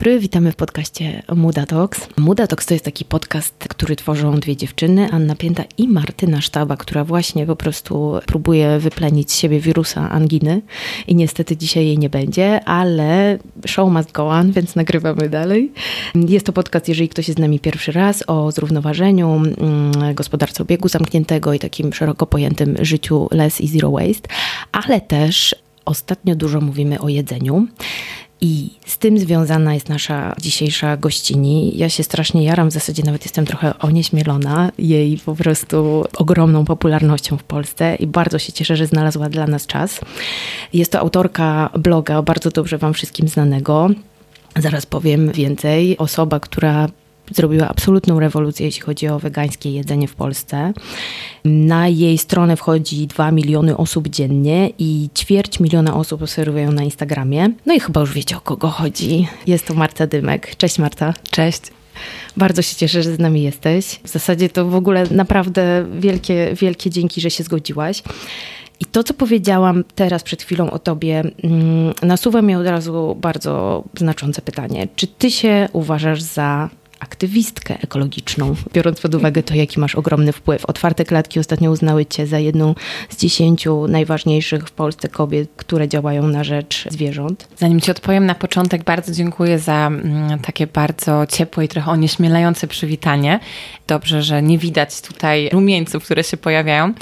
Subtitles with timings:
[0.00, 2.08] Dobry, witamy w podcaście Muda Talks.
[2.16, 6.76] Muda Talks to jest taki podcast, który tworzą dwie dziewczyny, Anna Pięta i Martyna Sztaba,
[6.76, 10.62] która właśnie po prostu próbuje wyplenić z siebie wirusa anginy
[11.06, 15.72] i niestety dzisiaj jej nie będzie, ale show must go on, więc nagrywamy dalej.
[16.14, 20.88] Jest to podcast, jeżeli ktoś jest z nami pierwszy raz, o zrównoważeniu, mm, gospodarce obiegu
[20.88, 24.28] zamkniętego i takim szeroko pojętym życiu less i zero waste,
[24.72, 27.66] ale też ostatnio dużo mówimy o jedzeniu.
[28.40, 31.78] I z tym związana jest nasza dzisiejsza gościni.
[31.78, 37.36] Ja się strasznie jaram, w zasadzie nawet jestem trochę onieśmielona jej po prostu ogromną popularnością
[37.36, 40.00] w Polsce i bardzo się cieszę, że znalazła dla nas czas.
[40.72, 43.90] Jest to autorka bloga bardzo dobrze Wam wszystkim znanego.
[44.56, 45.98] Zaraz powiem więcej.
[45.98, 46.88] Osoba, która
[47.30, 50.72] zrobiła absolutną rewolucję, jeśli chodzi o wegańskie jedzenie w Polsce.
[51.44, 57.50] Na jej stronę wchodzi 2 miliony osób dziennie i ćwierć miliona osób obserwują na Instagramie.
[57.66, 59.28] No i chyba już wiecie o kogo chodzi.
[59.46, 60.56] Jest to Marta Dymek.
[60.56, 61.14] Cześć Marta.
[61.30, 61.62] Cześć.
[62.36, 64.00] Bardzo się cieszę, że z nami jesteś.
[64.04, 68.02] W zasadzie to w ogóle naprawdę wielkie, wielkie dzięki, że się zgodziłaś.
[68.80, 73.84] I to, co powiedziałam teraz przed chwilą o tobie, mm, nasuwa mi od razu bardzo
[73.98, 74.88] znaczące pytanie.
[74.96, 76.70] Czy ty się uważasz za
[77.00, 80.66] aktywistkę ekologiczną, biorąc pod uwagę to, jaki masz ogromny wpływ.
[80.66, 82.74] Otwarte klatki ostatnio uznały cię za jedną
[83.08, 87.48] z dziesięciu najważniejszych w Polsce kobiet, które działają na rzecz zwierząt.
[87.56, 92.66] Zanim ci odpowiem na początek, bardzo dziękuję za mm, takie bardzo ciepłe i trochę onieśmielające
[92.66, 93.40] przywitanie.
[93.86, 96.94] Dobrze, że nie widać tutaj rumieńców, które się pojawiają.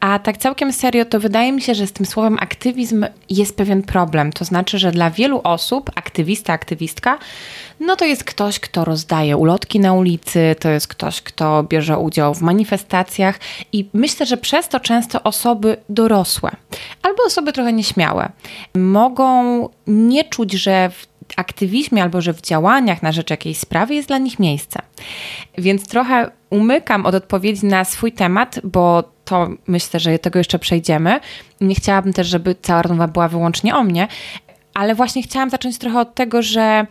[0.00, 3.82] A tak całkiem serio, to wydaje mi się, że z tym słowem aktywizm jest pewien
[3.82, 4.32] problem.
[4.32, 7.18] To znaczy, że dla wielu osób aktywista, aktywistka,
[7.80, 12.34] no to jest ktoś, kto rozdaje ulotki na ulicy, to jest ktoś, kto bierze udział
[12.34, 13.40] w manifestacjach
[13.72, 16.50] i myślę, że przez to często osoby dorosłe
[17.02, 18.32] albo osoby trochę nieśmiałe
[18.74, 24.08] mogą nie czuć, że w aktywizmie albo że w działaniach na rzecz jakiejś sprawy jest
[24.08, 24.80] dla nich miejsce.
[25.58, 31.20] Więc trochę umykam od odpowiedzi na swój temat, bo to myślę, że tego jeszcze przejdziemy.
[31.60, 34.08] Nie chciałabym też, żeby cała rozmowa była wyłącznie o mnie,
[34.74, 36.86] ale właśnie chciałam zacząć trochę od tego, że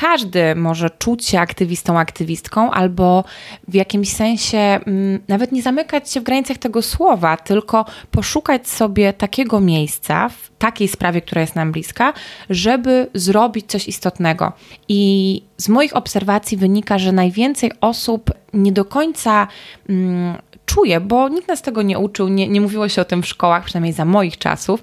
[0.00, 3.24] każdy może czuć się aktywistą, aktywistką, albo
[3.68, 9.12] w jakimś sensie mm, nawet nie zamykać się w granicach tego słowa, tylko poszukać sobie
[9.12, 12.12] takiego miejsca w takiej sprawie, która jest nam bliska,
[12.50, 14.52] żeby zrobić coś istotnego.
[14.88, 19.46] I z moich obserwacji wynika, że najwięcej osób nie do końca
[19.88, 20.36] mm,
[20.66, 23.64] czuje, bo nikt nas tego nie uczył, nie, nie mówiło się o tym w szkołach,
[23.64, 24.82] przynajmniej za moich czasów,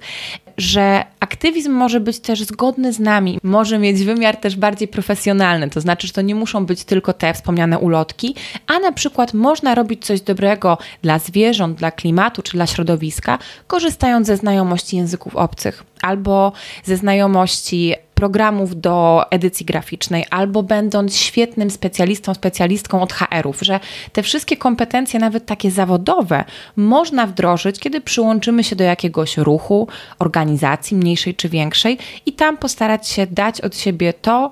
[0.58, 5.81] że aktywizm może być też zgodny z nami, może mieć wymiar też bardziej profesjonalny, to
[5.81, 8.36] znaczy, że to nie muszą być tylko te wspomniane ulotki,
[8.68, 14.28] a na przykład można robić coś dobrego dla zwierząt, dla klimatu czy dla środowiska, korzystając
[14.28, 16.52] ze znajomości języków obcych albo
[16.84, 17.94] ze znajomości
[18.24, 23.80] programów do edycji graficznej, albo będąc świetnym specjalistą, specjalistką od HR-ów, że
[24.14, 26.44] te wszystkie kompetencje, nawet takie zawodowe,
[26.76, 29.88] można wdrożyć, kiedy przyłączymy się do jakiegoś ruchu,
[30.20, 34.50] organizacji mniejszej czy większej i tam postarać się dać od siebie to,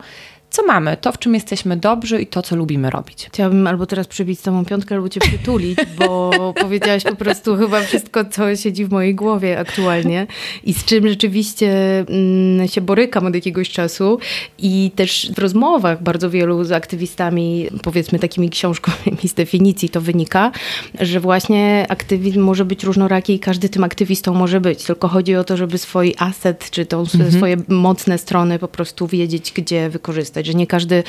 [0.52, 3.26] co mamy, to w czym jesteśmy dobrzy i to, co lubimy robić.
[3.28, 6.32] Chciałabym albo teraz przybić samą piątkę, albo cię przytulić, bo
[6.62, 10.28] powiedziałaś po prostu chyba wszystko, co siedzi w mojej głowie aktualnie
[10.64, 14.20] i z czym rzeczywiście mm, się borykam od jakiegoś czasu
[14.58, 20.52] i też w rozmowach bardzo wielu z aktywistami, powiedzmy takimi książkowymi z definicji to wynika,
[21.00, 25.44] że właśnie aktywizm może być różnoraki i każdy tym aktywistą może być, tylko chodzi o
[25.44, 27.32] to, żeby swój aset, czy tą mhm.
[27.32, 31.04] swoje mocne strony po prostu wiedzieć, gdzie wykorzystać że nie każdy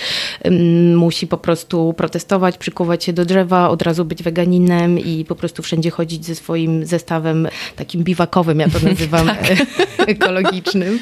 [0.95, 5.63] musi po prostu protestować, przykuwać się do drzewa, od razu być weganinem i po prostu
[5.63, 9.39] wszędzie chodzić ze swoim zestawem takim biwakowym, ja to nazywam tak.
[10.07, 10.99] ekologicznym.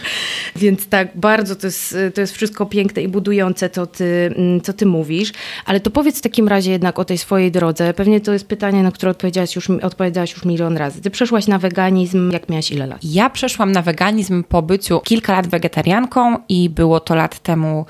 [0.56, 4.86] Więc tak, bardzo to jest, to jest wszystko piękne i budujące, co ty, co ty
[4.86, 5.32] mówisz.
[5.66, 7.94] Ale to powiedz w takim razie jednak o tej swojej drodze.
[7.94, 11.00] Pewnie to jest pytanie, na które odpowiedziałaś już, odpowiedziałaś już milion razy.
[11.00, 12.98] Ty przeszłaś na weganizm, jak miałaś ile lat?
[13.02, 17.86] Ja przeszłam na weganizm po byciu kilka lat wegetarianką i było to lat temu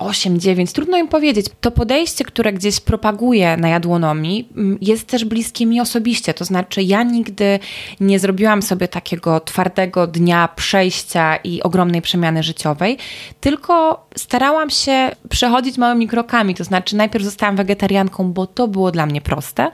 [0.00, 1.46] 8, 9, trudno im powiedzieć.
[1.60, 6.34] To podejście, które gdzieś propaguję na jadłonomii, mm, jest też bliskie mi osobiście.
[6.34, 7.58] To znaczy, ja nigdy
[8.00, 12.98] nie zrobiłam sobie takiego twardego dnia przejścia i ogromnej przemiany życiowej,
[13.40, 16.54] tylko starałam się przechodzić małymi krokami.
[16.54, 19.70] To znaczy, najpierw zostałam wegetarianką, bo to było dla mnie proste,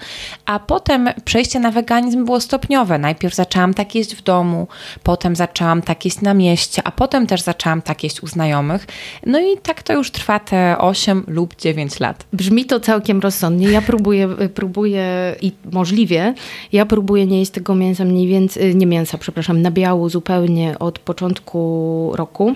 [0.47, 2.99] a potem przejście na weganizm było stopniowe.
[2.99, 4.69] Najpierw zaczęłam tak jeść w domu,
[5.03, 8.87] potem zaczęłam tak jeść na mieście, a potem też zaczęłam tak jeść u znajomych.
[9.27, 12.27] No i tak to już trwa te 8 lub 9 lat.
[12.33, 13.71] Brzmi to całkiem rozsądnie.
[13.71, 16.35] Ja próbuję, próbuję i możliwie,
[16.73, 20.99] ja próbuję nie jeść tego mięsa mniej więcej, nie mięsa, przepraszam, na biału zupełnie od
[20.99, 22.55] początku roku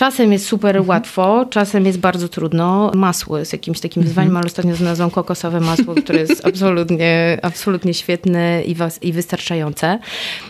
[0.00, 0.88] Czasem jest super mhm.
[0.88, 2.90] łatwo, czasem jest bardzo trudno.
[2.94, 4.36] Masło jest jakimś takim wyzwaniem, mhm.
[4.36, 9.98] ale ostatnio znalazłam kokosowe masło, które jest absolutnie, absolutnie świetne i, was, i wystarczające.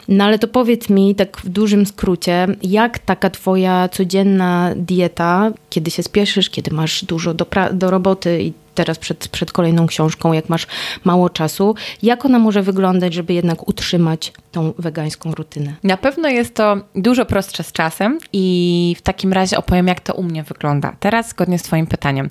[0.09, 5.91] No ale to powiedz mi tak w dużym skrócie, jak taka twoja codzienna dieta, kiedy
[5.91, 10.49] się spieszysz, kiedy masz dużo do, do roboty i teraz przed, przed kolejną książką, jak
[10.49, 10.67] masz
[11.05, 15.75] mało czasu, jak ona może wyglądać, żeby jednak utrzymać tą wegańską rutynę?
[15.83, 20.15] Na pewno jest to dużo prostsze z czasem i w takim razie opowiem, jak to
[20.15, 20.97] u mnie wygląda.
[21.01, 22.31] Teraz zgodnie z Twoim pytaniem.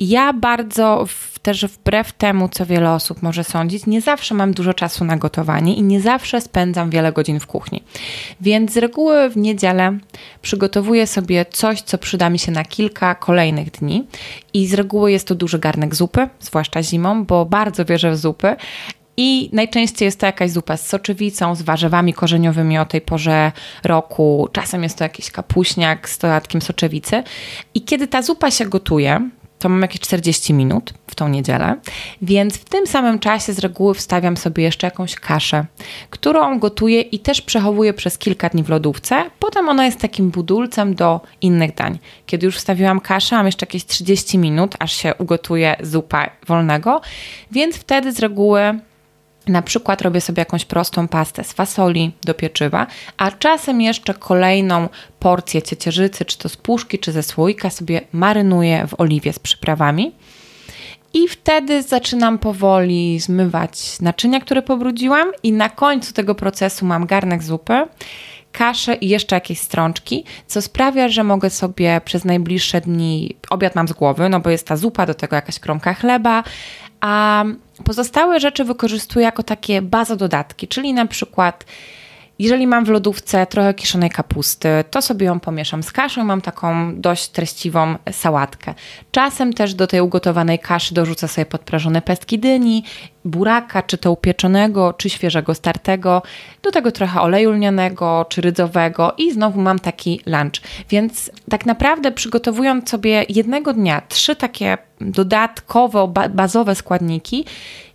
[0.00, 4.74] Ja bardzo w, też wbrew temu, co wiele osób może sądzić, nie zawsze mam dużo
[4.74, 7.82] czasu na gotowanie i nie zawsze spędzam wiele godzin w kuchni.
[8.40, 9.98] Więc z reguły w niedzielę
[10.42, 14.06] przygotowuję sobie coś, co przyda mi się na kilka kolejnych dni
[14.54, 18.56] i z reguły jest to duży garnek zupy, zwłaszcza zimą, bo bardzo wierzę w zupy
[19.20, 23.52] i najczęściej jest to jakaś zupa z soczewicą, z warzywami korzeniowymi o tej porze
[23.84, 24.48] roku.
[24.52, 27.22] Czasem jest to jakiś kapuśniak z dodatkiem soczewicy.
[27.74, 31.76] I kiedy ta zupa się gotuje, to mam jakieś 40 minut w tą niedzielę,
[32.22, 35.64] więc w tym samym czasie z reguły wstawiam sobie jeszcze jakąś kaszę,
[36.10, 39.24] którą gotuję i też przechowuję przez kilka dni w lodówce.
[39.38, 41.98] Potem ona jest takim budulcem do innych dań.
[42.26, 47.00] Kiedy już wstawiłam kaszę, mam jeszcze jakieś 30 minut, aż się ugotuje zupa wolnego,
[47.50, 48.78] więc wtedy z reguły
[49.48, 52.86] na przykład robię sobie jakąś prostą pastę z fasoli do pieczywa,
[53.16, 58.86] a czasem jeszcze kolejną porcję ciecierzycy, czy to z puszki, czy ze słoika sobie marynuję
[58.86, 60.12] w oliwie z przyprawami.
[61.14, 67.42] I wtedy zaczynam powoli zmywać naczynia, które pobrudziłam, i na końcu tego procesu mam garnek
[67.42, 67.86] zupy,
[68.52, 73.88] kaszę i jeszcze jakieś strączki, co sprawia, że mogę sobie przez najbliższe dni obiad mam
[73.88, 76.42] z głowy, no bo jest ta zupa, do tego jakaś kromka chleba,
[77.00, 77.44] a
[77.84, 81.64] pozostałe rzeczy wykorzystuję jako takie bazododatki, czyli na przykład
[82.38, 86.40] jeżeli mam w lodówce trochę kiszonej kapusty, to sobie ją pomieszam z kaszą i mam
[86.40, 88.74] taką dość treściwą sałatkę.
[89.10, 92.84] Czasem też do tej ugotowanej kaszy dorzucę sobie podprażone pestki dyni,
[93.24, 96.22] buraka, czy to upieczonego, czy świeżego startego,
[96.62, 100.60] do tego trochę oleju lnianego, czy rydzowego i znowu mam taki lunch.
[100.90, 107.44] Więc tak naprawdę przygotowując sobie jednego dnia trzy takie dodatkowe, bazowe składniki,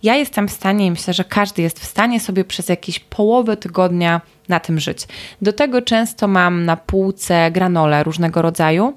[0.02, 3.56] ja jestem w stanie i myślę, że każdy jest w stanie sobie przez jakieś połowę
[3.56, 5.06] tygodnia na tym żyć.
[5.42, 8.94] Do tego często mam na półce granole różnego rodzaju,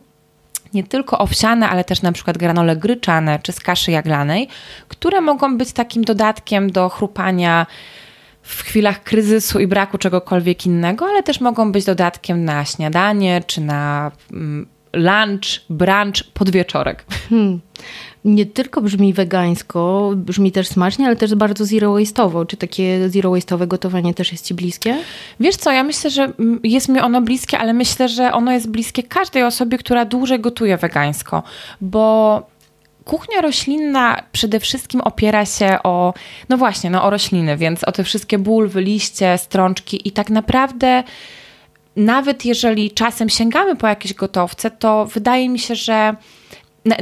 [0.74, 4.48] nie tylko owsiane, ale też na przykład granole gryczane czy z kaszy jaglanej,
[4.88, 7.66] które mogą być takim dodatkiem do chrupania
[8.42, 13.62] w chwilach kryzysu i braku czegokolwiek innego, ale też mogą być dodatkiem na śniadanie czy
[13.62, 17.06] na mm, lunch, brunch, podwieczorek.
[17.30, 17.62] Hmm
[18.28, 22.48] nie tylko brzmi wegańsko, brzmi też smacznie, ale też bardzo zero waste'owo.
[22.48, 24.98] Czy takie zero waste'owe gotowanie też jest Ci bliskie?
[25.40, 26.34] Wiesz co, ja myślę, że
[26.64, 30.78] jest mi ono bliskie, ale myślę, że ono jest bliskie każdej osobie, która dłużej gotuje
[30.78, 31.44] wegańsko,
[31.82, 32.44] bo
[33.06, 36.14] kuchnia roślinna przede wszystkim opiera się o,
[36.50, 41.04] no właśnie, no o rośliny, więc o te wszystkie bulwy, liście, strączki i tak naprawdę
[41.96, 46.16] nawet jeżeli czasem sięgamy po jakieś gotowce, to wydaje mi się, że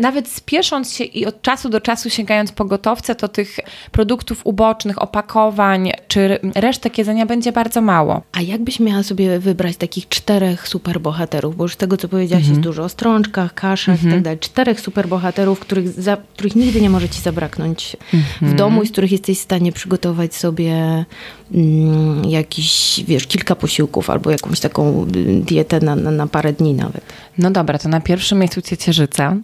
[0.01, 3.57] nawet spiesząc się i od czasu do czasu sięgając po gotowce, to tych
[3.91, 8.21] produktów ubocznych, opakowań czy resztek jedzenia będzie bardzo mało.
[8.31, 12.53] A jakbyś miała sobie wybrać takich czterech superbohaterów, bo już z tego, co powiedziałaś, mhm.
[12.53, 14.13] jest dużo o strączkach, kaszach mhm.
[14.13, 14.39] tak dalej.
[14.39, 18.51] Czterech superbohaterów, których, za, których nigdy nie może ci zabraknąć mhm.
[18.51, 21.05] w domu i z których jesteś w stanie przygotować sobie
[21.53, 26.73] mm, jakiś, wiesz, kilka posiłków albo jakąś taką y, dietę na, na, na parę dni
[26.73, 27.01] nawet.
[27.37, 29.35] No dobra, to na pierwszym miejscu ciecierzyca.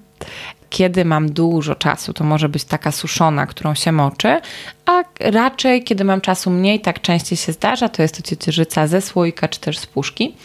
[0.69, 4.41] Kiedy mam dużo czasu, to może być taka suszona, którą się moczy,
[4.85, 9.01] a raczej, kiedy mam czasu mniej, tak częściej się zdarza, to jest to ciecierzyca ze
[9.01, 10.35] słoika czy też z puszki.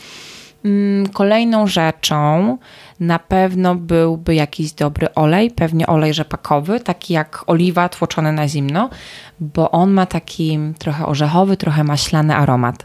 [0.64, 2.58] Mm, kolejną rzeczą
[3.00, 8.90] na pewno byłby jakiś dobry olej, pewnie olej rzepakowy, taki jak oliwa tłoczony na zimno,
[9.40, 12.84] bo on ma taki trochę orzechowy, trochę maślany aromat.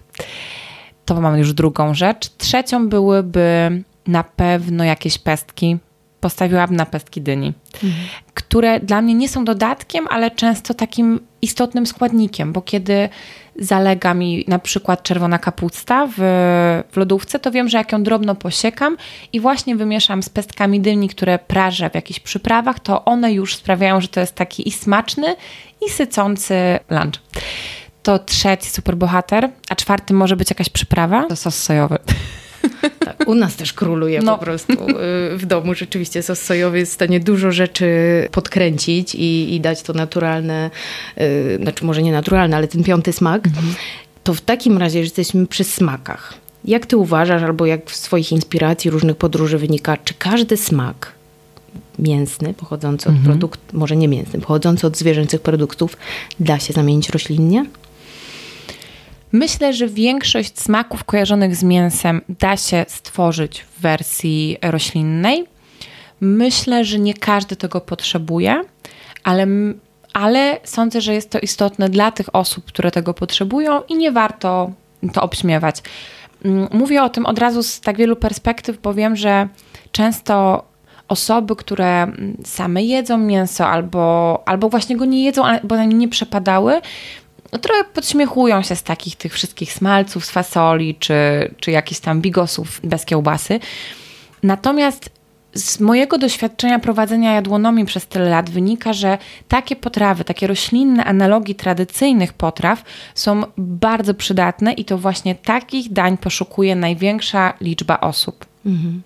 [1.05, 2.29] To mam już drugą rzecz.
[2.37, 5.77] Trzecią byłyby na pewno jakieś pestki
[6.21, 8.07] postawiłabym na pestki dyni, mhm.
[8.33, 13.09] które dla mnie nie są dodatkiem, ale często takim istotnym składnikiem, bo kiedy
[13.55, 16.13] zalega mi na przykład czerwona kapusta w,
[16.91, 18.97] w lodówce, to wiem, że jak ją drobno posiekam
[19.33, 24.01] i właśnie wymieszam z pestkami dyni, które prażę w jakichś przyprawach, to one już sprawiają,
[24.01, 25.35] że to jest taki i smaczny,
[25.87, 27.21] i sycący lunch.
[28.03, 31.97] To trzeci superbohater, a czwarty może być jakaś przyprawa, to sos sojowy.
[32.99, 34.37] Tak, u nas też króluje no.
[34.37, 35.73] po prostu y, w domu.
[35.73, 37.87] Rzeczywiście sos sojowy jest w stanie dużo rzeczy
[38.31, 40.69] podkręcić i, i dać to naturalne,
[41.17, 43.47] yy, znaczy może nie naturalne, ale ten piąty smak.
[43.47, 43.73] Mhm.
[44.23, 46.33] To w takim razie, że jesteśmy przy smakach,
[46.65, 51.11] Jak ty uważasz, albo jak w swoich inspiracji różnych podróży wynika, czy każdy smak
[51.99, 53.25] mięsny, pochodzący od mhm.
[53.25, 55.97] produktów, może nie mięsny, pochodzący od zwierzęcych produktów,
[56.39, 57.65] da się zamienić roślinnie?
[59.31, 65.45] Myślę, że większość smaków kojarzonych z mięsem da się stworzyć w wersji roślinnej.
[66.21, 68.63] Myślę, że nie każdy tego potrzebuje,
[69.23, 69.47] ale,
[70.13, 74.71] ale sądzę, że jest to istotne dla tych osób, które tego potrzebują i nie warto
[75.13, 75.81] to obśmiewać.
[76.45, 79.47] Mm, mówię o tym od razu z tak wielu perspektyw, bo wiem, że
[79.91, 80.63] często
[81.07, 86.07] osoby, które mm, same jedzą mięso albo, albo właśnie go nie jedzą, bo na nie
[86.07, 86.81] przepadały,
[87.51, 91.13] no trochę podśmiechują się z takich tych wszystkich smalców z fasoli, czy,
[91.59, 93.59] czy jakichś tam bigosów bez kiełbasy.
[94.43, 95.09] Natomiast
[95.53, 99.17] z mojego doświadczenia prowadzenia jadłonomii przez tyle lat wynika, że
[99.47, 102.83] takie potrawy, takie roślinne analogi tradycyjnych potraw
[103.15, 108.45] są bardzo przydatne i to właśnie takich dań poszukuje największa liczba osób.
[108.65, 109.01] Mhm.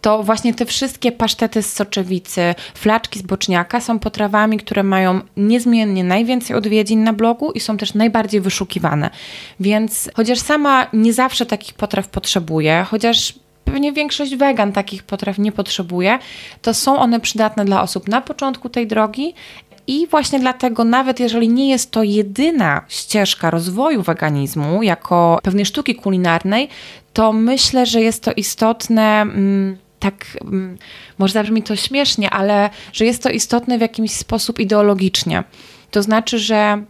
[0.00, 6.04] To właśnie te wszystkie pasztety z soczewicy, flaczki z boczniaka są potrawami, które mają niezmiennie
[6.04, 9.10] najwięcej odwiedzin na blogu i są też najbardziej wyszukiwane.
[9.60, 13.34] Więc chociaż sama nie zawsze takich potraw potrzebuję, chociaż
[13.70, 16.18] pewnie większość wegan takich potraw nie potrzebuje,
[16.62, 19.34] to są one przydatne dla osób na początku tej drogi
[19.86, 25.94] i właśnie dlatego, nawet jeżeli nie jest to jedyna ścieżka rozwoju weganizmu jako pewnej sztuki
[25.94, 26.68] kulinarnej,
[27.12, 29.20] to myślę, że jest to istotne.
[29.20, 30.78] Mm, tak, mm,
[31.18, 35.44] może zabrzmi to śmiesznie, ale że jest to istotne w jakiś sposób ideologicznie.
[35.90, 36.82] To znaczy, że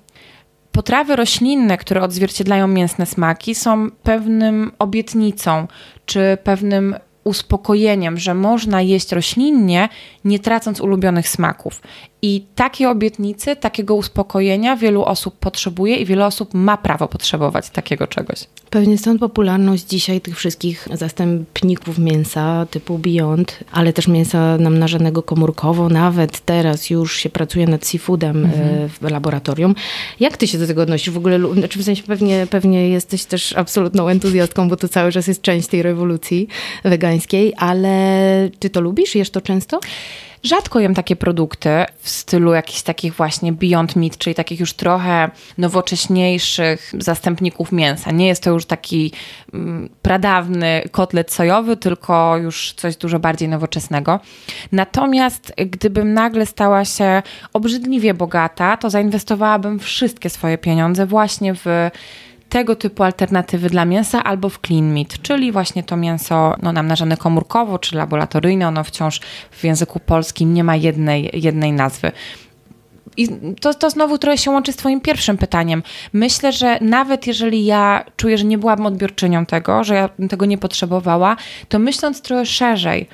[0.79, 5.69] potrawy roślinne, które odzwierciedlają mięsne smaki, są pewnym obietnicą
[6.07, 6.95] czy pewnym
[7.25, 9.89] uspokojeniem, że można jeść roślinnie,
[10.25, 11.81] nie tracąc ulubionych smaków.
[12.23, 18.07] I takie obietnice, takiego uspokojenia wielu osób potrzebuje i wiele osób ma prawo potrzebować takiego
[18.07, 18.39] czegoś.
[18.71, 25.89] Pewnie stąd popularność dzisiaj tych wszystkich zastępników mięsa typu Beyond, ale też mięsa namnażanego komórkowo.
[25.89, 28.89] Nawet teraz już się pracuje nad seafoodem e, mhm.
[28.89, 29.75] w laboratorium.
[30.21, 31.11] Jak ty się do tego odnosisz?
[31.11, 35.27] W ogóle, znaczy w sensie pewnie, pewnie jesteś też absolutną entuzjastką, bo to cały czas
[35.27, 36.49] jest część tej rewolucji
[36.85, 39.15] wegańskiej, ale ty to lubisz?
[39.15, 39.81] Jesz to często?
[40.43, 45.31] Rzadko jem takie produkty w stylu jakichś takich właśnie Beyond Meat, czyli takich już trochę
[45.59, 48.11] nowocześniejszych zastępników mięsa.
[48.11, 49.13] Nie jest to już taki
[49.55, 54.21] mm, pradawny kotlet sojowy, tylko już coś dużo bardziej nowoczesnego.
[54.73, 61.91] Natomiast gdybym nagle stała się obrzydliwie bogata, to zainwestowałabym wszystkie swoje pieniądze właśnie w
[62.49, 67.17] tego typu alternatywy dla mięsa albo w clean meat, czyli właśnie to mięso no, namnażane
[67.17, 68.69] komórkowo czy laboratoryjne.
[68.69, 72.13] Ono wciąż w języku polskim nie ma jednej, jednej nazwy.
[73.17, 73.29] I
[73.61, 75.83] to, to znowu trochę się łączy z Twoim pierwszym pytaniem.
[76.13, 80.59] Myślę, że nawet jeżeli ja czuję, że nie byłabym odbiorczynią tego, że ja tego nie
[80.59, 81.37] potrzebowała,
[81.69, 83.09] to myśląc trochę szerzej,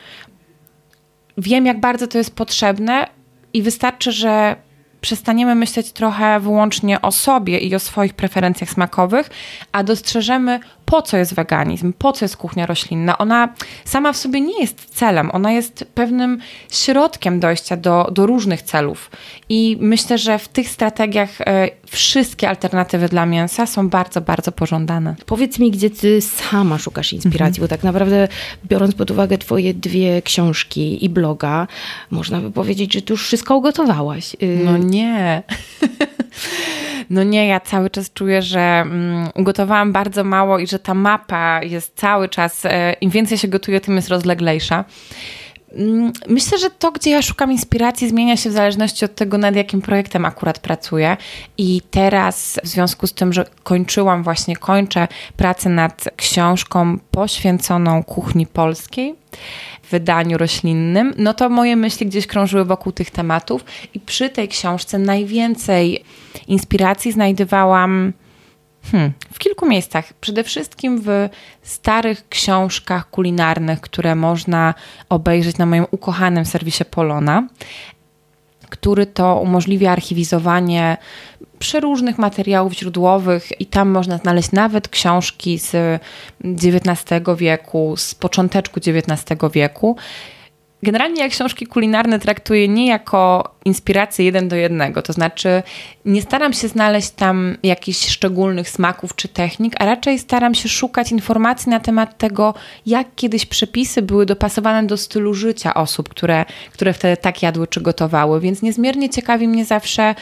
[1.39, 3.07] wiem, jak bardzo to jest potrzebne
[3.53, 4.57] i wystarczy, że
[5.05, 9.31] przestaniemy myśleć trochę wyłącznie o sobie i o swoich preferencjach smakowych,
[9.73, 13.19] a dostrzeżemy, po co jest weganizm, po co jest kuchnia roślinna.
[13.19, 13.49] Ona
[13.85, 16.39] sama w sobie nie jest celem, ona jest pewnym
[16.71, 19.11] środkiem dojścia do, do różnych celów.
[19.49, 25.15] I myślę, że w tych strategiach e, wszystkie alternatywy dla mięsa są bardzo, bardzo pożądane.
[25.27, 27.65] Powiedz mi, gdzie ty sama szukasz inspiracji, mhm.
[27.65, 28.29] bo tak naprawdę
[28.65, 31.67] biorąc pod uwagę twoje dwie książki i bloga,
[32.11, 34.37] można by powiedzieć, że ty już wszystko ugotowałaś.
[34.43, 35.43] Y, no nie.
[37.11, 41.63] No nie, ja cały czas czuję, że mm, ugotowałam bardzo mało i że ta mapa
[41.63, 44.85] jest cały czas, e, im więcej się gotuje, tym jest rozleglejsza.
[45.77, 49.57] Mm, myślę, że to, gdzie ja szukam inspiracji, zmienia się w zależności od tego, nad
[49.57, 51.17] jakim projektem akurat pracuję.
[51.59, 58.47] I teraz, w związku z tym, że kończyłam, właśnie kończę pracę nad książką poświęconą kuchni
[58.47, 59.15] polskiej
[59.91, 63.65] wydaniu roślinnym, no to moje myśli gdzieś krążyły wokół tych tematów.
[63.95, 66.05] I przy tej książce najwięcej
[66.49, 68.13] inspiracji znajdowałam
[68.93, 70.13] Hmm, w kilku miejscach.
[70.13, 71.29] Przede wszystkim w
[71.63, 74.75] starych książkach kulinarnych, które można
[75.09, 77.49] obejrzeć na moim ukochanym serwisie Polona,
[78.71, 80.97] który to umożliwia archiwizowanie
[81.59, 86.03] przeróżnych materiałów źródłowych i tam można znaleźć nawet książki z
[86.45, 89.97] XIX wieku, z począteczku XIX wieku
[90.85, 95.63] Generalnie ja książki kulinarne traktuję nie jako inspirację jeden do jednego, to znaczy
[96.05, 101.13] nie staram się znaleźć tam jakichś szczególnych smaków czy technik, a raczej staram się szukać
[101.13, 102.55] informacji na temat tego,
[102.87, 107.81] jak kiedyś przepisy były dopasowane do stylu życia osób, które, które wtedy tak jadły czy
[107.81, 110.15] gotowały, więc niezmiernie ciekawi mnie zawsze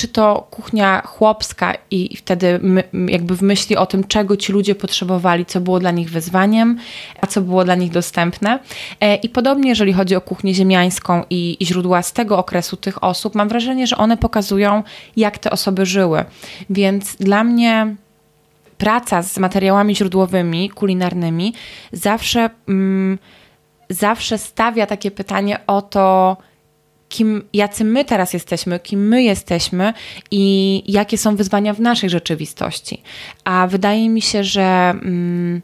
[0.00, 4.74] czy to kuchnia chłopska i, wtedy my, jakby w myśli o tym, czego ci ludzie
[4.74, 6.78] potrzebowali, co było dla nich wyzwaniem,
[7.20, 8.58] a co było dla nich dostępne.
[9.00, 13.04] E, I podobnie, jeżeli chodzi o kuchnię ziemiańską i, i źródła z tego okresu tych
[13.04, 14.82] osób, mam wrażenie, że one pokazują,
[15.16, 16.24] jak te osoby żyły.
[16.70, 17.96] Więc dla mnie
[18.78, 21.54] praca z materiałami źródłowymi, kulinarnymi,
[21.92, 23.18] zawsze, mm,
[23.90, 26.36] zawsze stawia takie pytanie o to,
[27.10, 29.92] kim, jacy my teraz jesteśmy, kim my jesteśmy
[30.30, 33.02] i jakie są wyzwania w naszej rzeczywistości.
[33.44, 35.62] A wydaje mi się, że mm,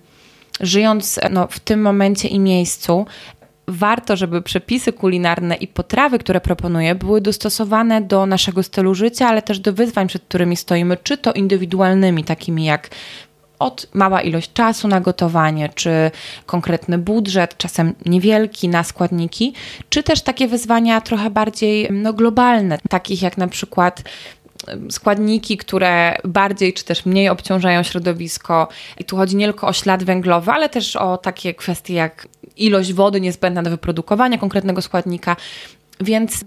[0.61, 3.07] żyjąc no, w tym momencie i miejscu,
[3.69, 9.43] warto, żeby przepisy kulinarne i potrawy, które proponuję, były dostosowane do naszego stylu życia, ale
[9.43, 12.91] też do wyzwań, przed którymi stoimy, czy to indywidualnymi, takimi jak
[13.59, 16.11] od mała ilość czasu na gotowanie, czy
[16.47, 19.55] konkretny budżet, czasem niewielki na składniki,
[19.89, 24.03] czy też takie wyzwania trochę bardziej no, globalne, takich jak na przykład
[24.91, 28.69] składniki, które bardziej czy też mniej obciążają środowisko.
[28.99, 32.93] I tu chodzi nie tylko o ślad węglowy, ale też o takie kwestie jak ilość
[32.93, 35.37] wody niezbędna do wyprodukowania konkretnego składnika.
[36.01, 36.45] Więc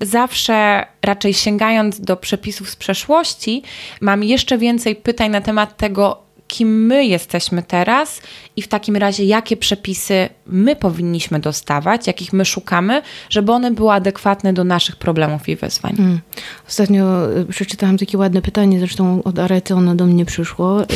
[0.00, 3.62] zawsze raczej sięgając do przepisów z przeszłości,
[4.00, 8.20] mam jeszcze więcej pytań na temat tego, kim my jesteśmy teraz
[8.56, 13.92] i w takim razie jakie przepisy my powinniśmy dostawać, jakich my szukamy, żeby one były
[13.92, 15.96] adekwatne do naszych problemów i wyzwań.
[15.96, 16.20] Hmm.
[16.68, 20.86] Ostatnio y, przeczytałam takie ładne pytanie, zresztą od Arety ono do mnie przyszło, yy,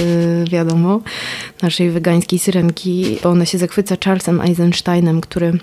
[0.50, 1.00] wiadomo,
[1.62, 3.18] naszej wegańskiej syrenki.
[3.24, 5.58] Ona się zachwyca Charlesem Eisensteinem, który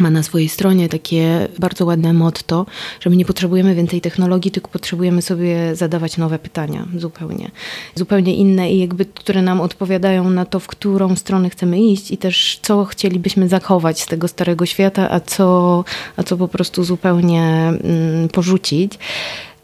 [0.00, 2.66] ma na swojej stronie takie bardzo ładne motto,
[3.00, 7.50] że my nie potrzebujemy więcej technologii, tylko potrzebujemy sobie zadawać nowe pytania, zupełnie.
[7.94, 12.16] Zupełnie inne i jakby, które nam odpowiadają na to, w którą stronę chcemy iść i
[12.16, 15.84] też co chcielibyśmy zachować z tego starego świata, a co,
[16.16, 18.98] a co po prostu zupełnie mm, porzucić.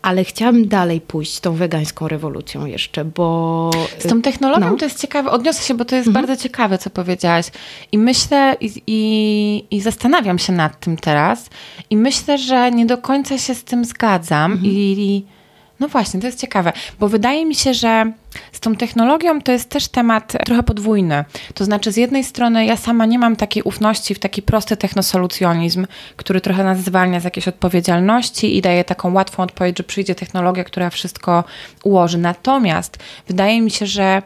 [0.02, 3.70] Ale chciałabym dalej pójść tą wegańską rewolucją jeszcze, bo...
[3.98, 4.76] Z tą technologią no.
[4.76, 6.26] to jest ciekawe, odniosę się, bo to jest mhm.
[6.26, 7.46] bardzo ciekawe, co powiedziałaś.
[7.92, 11.50] I myślę i, i, i, zastanawiam się nad tym teraz
[11.90, 14.72] i myślę, że nie do końca się z tym zgadzam mhm.
[14.72, 15.24] i
[15.80, 18.12] no właśnie, to jest ciekawe, bo wydaje mi się, że
[18.52, 21.24] z tą technologią to jest też temat trochę podwójny.
[21.54, 25.86] To znaczy, z jednej strony ja sama nie mam takiej ufności w taki prosty technosolucjonizm,
[26.16, 30.64] który trochę nas zwalnia z jakiejś odpowiedzialności i daje taką łatwą odpowiedź, że przyjdzie technologia,
[30.64, 31.44] która wszystko
[31.84, 32.18] ułoży.
[32.18, 34.22] Natomiast wydaje mi się, że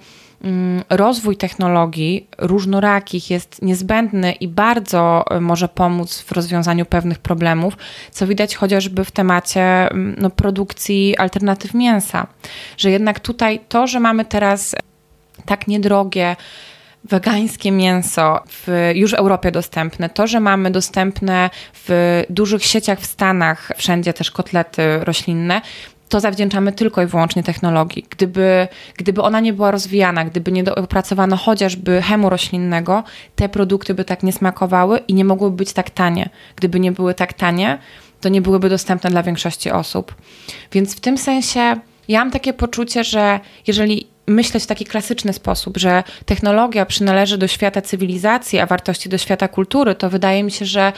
[0.91, 7.77] rozwój technologii różnorakich jest niezbędny i bardzo e, może pomóc w rozwiązaniu pewnych problemów,
[8.11, 12.27] co widać chociażby w temacie mm, no, produkcji alternatyw mięsa.
[12.77, 14.75] Że jednak tutaj to, że mamy teraz
[15.47, 16.37] tak niedrogie,
[17.05, 23.73] wegańskie mięso w już Europie dostępne, to, że mamy dostępne w dużych sieciach w Stanach
[23.77, 25.61] wszędzie też kotlety roślinne,
[26.09, 28.07] to zawdzięczamy tylko i wyłącznie technologii.
[28.11, 33.05] Gdyby, gdyby ona nie była rozwijana, gdyby nie opracowano chociażby chemu roślinnego,
[33.37, 36.29] te produkty by tak nie smakowały i nie mogłyby być tak tanie.
[36.57, 37.79] Gdyby nie były tak tanie,
[38.21, 40.15] to nie byłyby dostępne dla większości osób.
[40.73, 41.77] Więc w tym sensie
[42.09, 47.47] ja mam takie poczucie, że jeżeli myśleć w taki klasyczny sposób, że technologia przynależy do
[47.47, 50.93] świata cywilizacji, a wartości do świata kultury, to wydaje mi się, że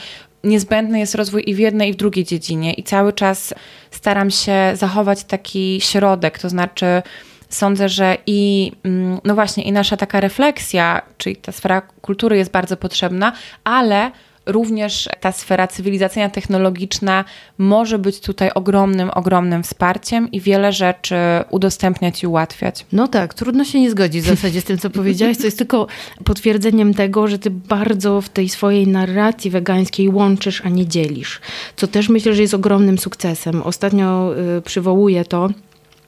[0.47, 2.73] niezbędny jest rozwój i w jednej, i w drugiej dziedzinie.
[2.73, 3.53] I cały czas
[3.91, 7.01] staram się zachować taki środek, to znaczy
[7.49, 12.51] sądzę, że i mm, no właśnie, i nasza taka refleksja, czyli ta sfera kultury jest
[12.51, 13.33] bardzo potrzebna,
[13.63, 14.11] ale
[14.47, 17.25] również ta sfera cywilizacyjna, technologiczna
[17.57, 21.15] może być tutaj ogromnym, ogromnym wsparciem i wiele rzeczy
[21.49, 22.85] udostępniać i ułatwiać.
[22.91, 25.87] No tak, trudno się nie zgodzić w zasadzie z tym, co powiedziałaś, co jest tylko
[26.23, 31.41] potwierdzeniem tego, że ty bardzo w tej swojej narracji wegańskiej łączysz, a nie dzielisz.
[31.75, 33.61] Co też myślę, że jest ogromnym sukcesem.
[33.61, 35.49] Ostatnio y, przywołuję to,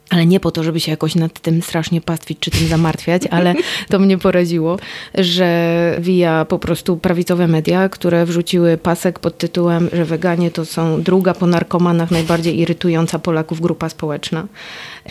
[0.09, 3.53] ale nie po to, żeby się jakoś nad tym strasznie pastwić czy tym zamartwiać, ale
[3.89, 4.77] to mnie poraziło,
[5.15, 11.01] że via po prostu prawicowe media, które wrzuciły pasek pod tytułem, że weganie to są
[11.01, 14.47] druga po narkomanach najbardziej irytująca Polaków grupa społeczna.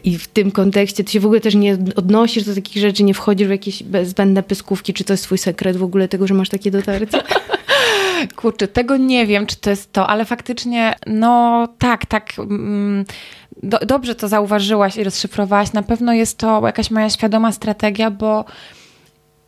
[0.05, 3.15] I w tym kontekście ty się w ogóle też nie odnosisz do takich rzeczy, nie
[3.15, 6.49] wchodzisz w jakieś zbędne pyskówki, czy to jest twój sekret w ogóle tego, że masz
[6.49, 7.23] takie dotarcie?
[8.37, 12.33] Kurczę, tego nie wiem, czy to jest to, ale faktycznie, no tak, tak.
[12.39, 13.05] Mm,
[13.63, 15.73] do, dobrze to zauważyłaś i rozszyfrowałaś.
[15.73, 18.45] Na pewno jest to jakaś moja świadoma strategia, bo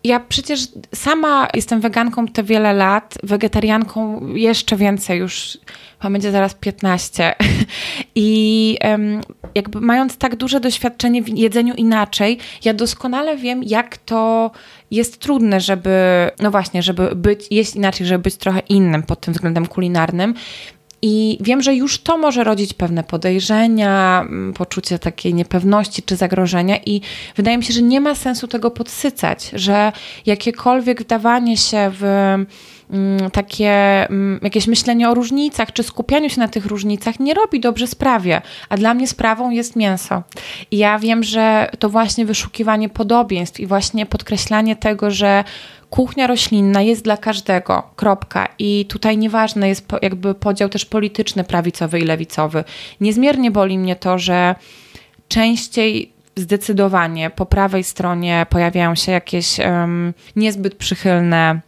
[0.04, 5.58] ja przecież sama jestem weganką te wiele lat, wegetarianką jeszcze więcej, już
[5.98, 7.34] chyba będzie zaraz 15.
[8.14, 8.78] I
[9.54, 14.50] jakby mając tak duże doświadczenie w jedzeniu inaczej, ja doskonale wiem, jak to
[14.90, 15.90] jest trudne, żeby,
[16.38, 20.34] no właśnie, żeby być, jeść inaczej, żeby być trochę innym pod tym względem kulinarnym.
[21.02, 26.76] I wiem, że już to może rodzić pewne podejrzenia, mm, poczucie takiej niepewności czy zagrożenia,
[26.86, 27.00] i
[27.36, 29.92] wydaje mi się, że nie ma sensu tego podsycać, że
[30.26, 32.04] jakiekolwiek wdawanie się w
[33.32, 33.70] takie
[34.08, 38.42] mm, jakieś myślenie o różnicach, czy skupianiu się na tych różnicach nie robi dobrze sprawie,
[38.68, 40.22] a dla mnie sprawą jest mięso.
[40.70, 45.44] I ja wiem, że to właśnie wyszukiwanie podobieństw i właśnie podkreślanie tego, że
[45.90, 48.48] kuchnia roślinna jest dla każdego, kropka.
[48.58, 52.64] I tutaj nieważny jest jakby podział też polityczny, prawicowy i lewicowy.
[53.00, 54.54] Niezmiernie boli mnie to, że
[55.28, 61.60] częściej zdecydowanie po prawej stronie pojawiają się jakieś um, niezbyt przychylne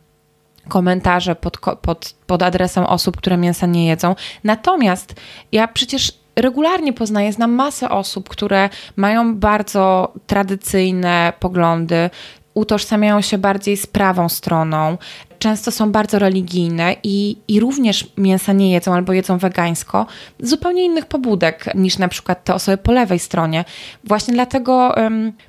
[0.68, 4.14] komentarze pod, pod, pod adresem osób, które mięsa nie jedzą.
[4.44, 5.14] Natomiast
[5.53, 12.11] ja przecież regularnie poznaję, znam masę osób, które mają bardzo tradycyjne poglądy,
[12.55, 14.99] utożsamiają się bardziej z prawą stroną,
[15.38, 20.07] często są bardzo religijne i, i również mięsa nie jedzą albo jedzą wegańsko,
[20.41, 23.65] z zupełnie innych pobudek niż na przykład te osoby po lewej stronie.
[24.05, 24.95] Właśnie dlatego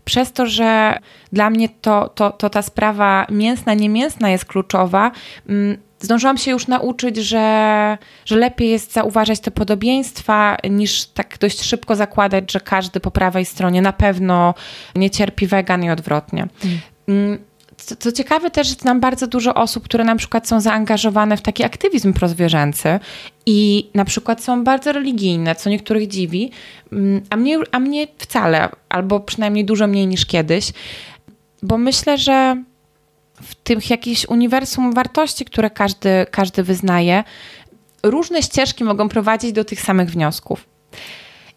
[0.06, 1.00] przez to, że
[1.34, 5.12] dla mnie to, to, to ta sprawa mięsna, niemięsna jest kluczowa,
[5.50, 11.64] um, zdążyłam się już nauczyć, że, że lepiej jest zauważać te podobieństwa, niż tak dość
[11.64, 14.54] szybko zakładać, że każdy po prawej stronie na pewno
[14.96, 16.48] nie cierpi wegan i odwrotnie.
[16.64, 16.80] Mm.
[17.08, 17.40] Mm
[17.78, 21.64] co, co, ciekawe, też znam bardzo dużo osób, które na przykład są zaangażowane w taki
[21.64, 23.00] aktywizm prozwierzęcy
[23.46, 26.52] i na przykład są bardzo religijne, co niektórych dziwi,
[26.92, 30.74] mm, a mnie, a mnie wcale, albo przynajmniej dużo mniej niż kiedyś,
[31.64, 32.64] bo myślę, że
[33.42, 37.24] w tym jakimś uniwersum wartości, które każdy, każdy wyznaje,
[38.04, 40.66] różne ścieżki mogą prowadzić do tych samych wniosków.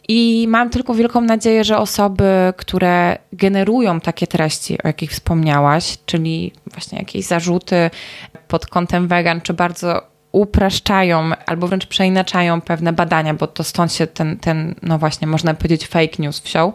[0.08, 2.24] I mam tylko wielką nadzieję, że osoby,
[2.56, 7.90] które generują takie treści, o jakich wspomniałaś, czyli właśnie jakieś zarzuty
[8.48, 14.06] pod kątem wegan, czy bardzo upraszczają albo wręcz przeinaczają pewne badania, bo to stąd się
[14.06, 16.72] ten, ten no właśnie, można powiedzieć, fake news wsiął,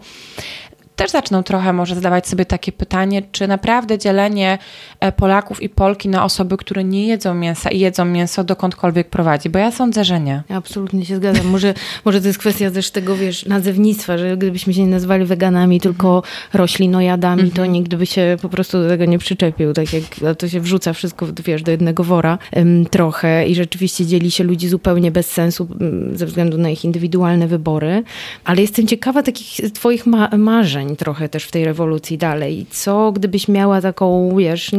[1.02, 4.58] też zaczną trochę może zadawać sobie takie pytanie, czy naprawdę dzielenie
[5.00, 9.50] e, Polaków i Polki na osoby, które nie jedzą mięsa i jedzą mięso dokądkolwiek prowadzi,
[9.50, 10.44] bo ja sądzę, że nie.
[10.50, 11.48] Ja absolutnie się zgadzam.
[11.48, 11.74] Może,
[12.06, 16.24] może to jest kwestia też tego, wiesz, nazewnictwa, że gdybyśmy się nie nazwali weganami, tylko
[16.54, 17.72] roślinojadami, to mhm.
[17.72, 19.74] nikt by się po prostu do tego nie przyczepił.
[19.74, 24.32] Tak jak to się wrzuca wszystko, wiesz, do jednego wora um, trochę i rzeczywiście dzieli
[24.32, 28.04] się ludzi zupełnie bez sensu um, ze względu na ich indywidualne wybory.
[28.46, 32.66] Ale jestem ciekawa takich twoich ma marzeń trochę też w tej rewolucji dalej.
[32.70, 34.72] Co gdybyś miała taką, wiesz,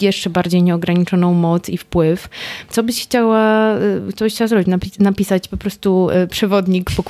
[0.00, 2.28] jeszcze bardziej nieograniczoną moc i wpływ?
[2.70, 4.68] Co byś chciała, y, co byś chciała zrobić?
[4.98, 7.02] napisać po prostu y, przewodnik po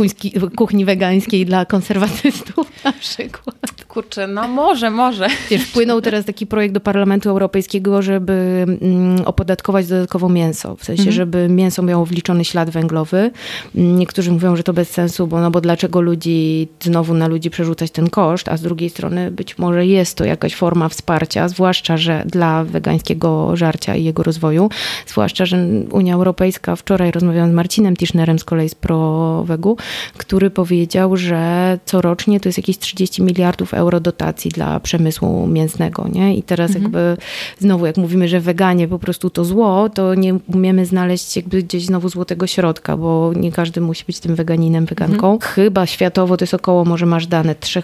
[0.57, 3.85] kuchni wegańskiej dla konserwatystów na przykład?
[3.89, 5.29] Kurczę, no może, może.
[5.51, 8.33] Wiesz, wpłynął teraz taki projekt do Parlamentu Europejskiego, żeby
[8.81, 10.77] mm, opodatkować dodatkowo mięso.
[10.77, 11.17] W sensie, mhm.
[11.17, 13.31] żeby mięso miało wliczony ślad węglowy.
[13.75, 17.91] Niektórzy mówią, że to bez sensu, bo, no bo dlaczego ludzi, znowu na ludzi przerzucać
[17.91, 22.25] ten koszt, a z drugiej strony być może jest to jakaś forma wsparcia, zwłaszcza, że
[22.27, 24.71] dla wegańskiego żarcia i jego rozwoju,
[25.07, 25.57] zwłaszcza, że
[25.91, 29.77] Unia Europejska, wczoraj rozmawiałam z Marcinem Tischnerem z kolei z ProWegu,
[30.17, 36.37] który powiedział, że corocznie to jest jakieś 30 miliardów euro dotacji dla przemysłu mięsnego, nie?
[36.37, 36.83] I teraz mhm.
[36.83, 37.17] jakby
[37.59, 41.85] znowu, jak mówimy, że weganie po prostu to zło, to nie umiemy znaleźć jakby gdzieś
[41.85, 45.33] znowu złotego środka, bo nie każdy musi być tym weganinem, weganką.
[45.33, 45.53] Mhm.
[45.55, 47.83] Chyba światowo to jest około, może masz dane, 3%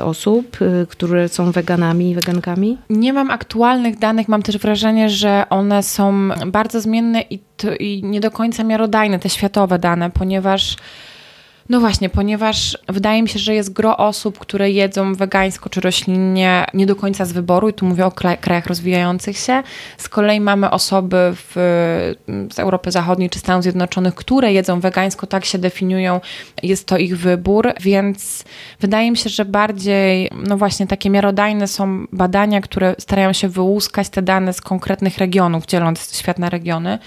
[0.00, 2.78] osób, y, które są weganami i wegankami?
[2.90, 7.40] Nie mam aktualnych danych, mam też wrażenie, że one są bardzo zmienne i,
[7.80, 10.76] i nie do końca miarodajne, te światowe dane, ponieważ
[11.68, 16.64] no właśnie, ponieważ wydaje mi się, że jest gro osób, które jedzą wegańsko czy roślinnie
[16.74, 19.62] nie do końca z wyboru, i tu mówię o krajach rozwijających się.
[19.98, 21.52] Z kolei mamy osoby w,
[22.52, 26.20] z Europy Zachodniej czy Stanów Zjednoczonych, które jedzą wegańsko, tak się definiują,
[26.62, 28.44] jest to ich wybór, więc
[28.80, 34.08] wydaje mi się, że bardziej, no właśnie, takie miarodajne są badania, które starają się wyłuskać
[34.08, 36.98] te dane z konkretnych regionów, dzieląc świat na regiony.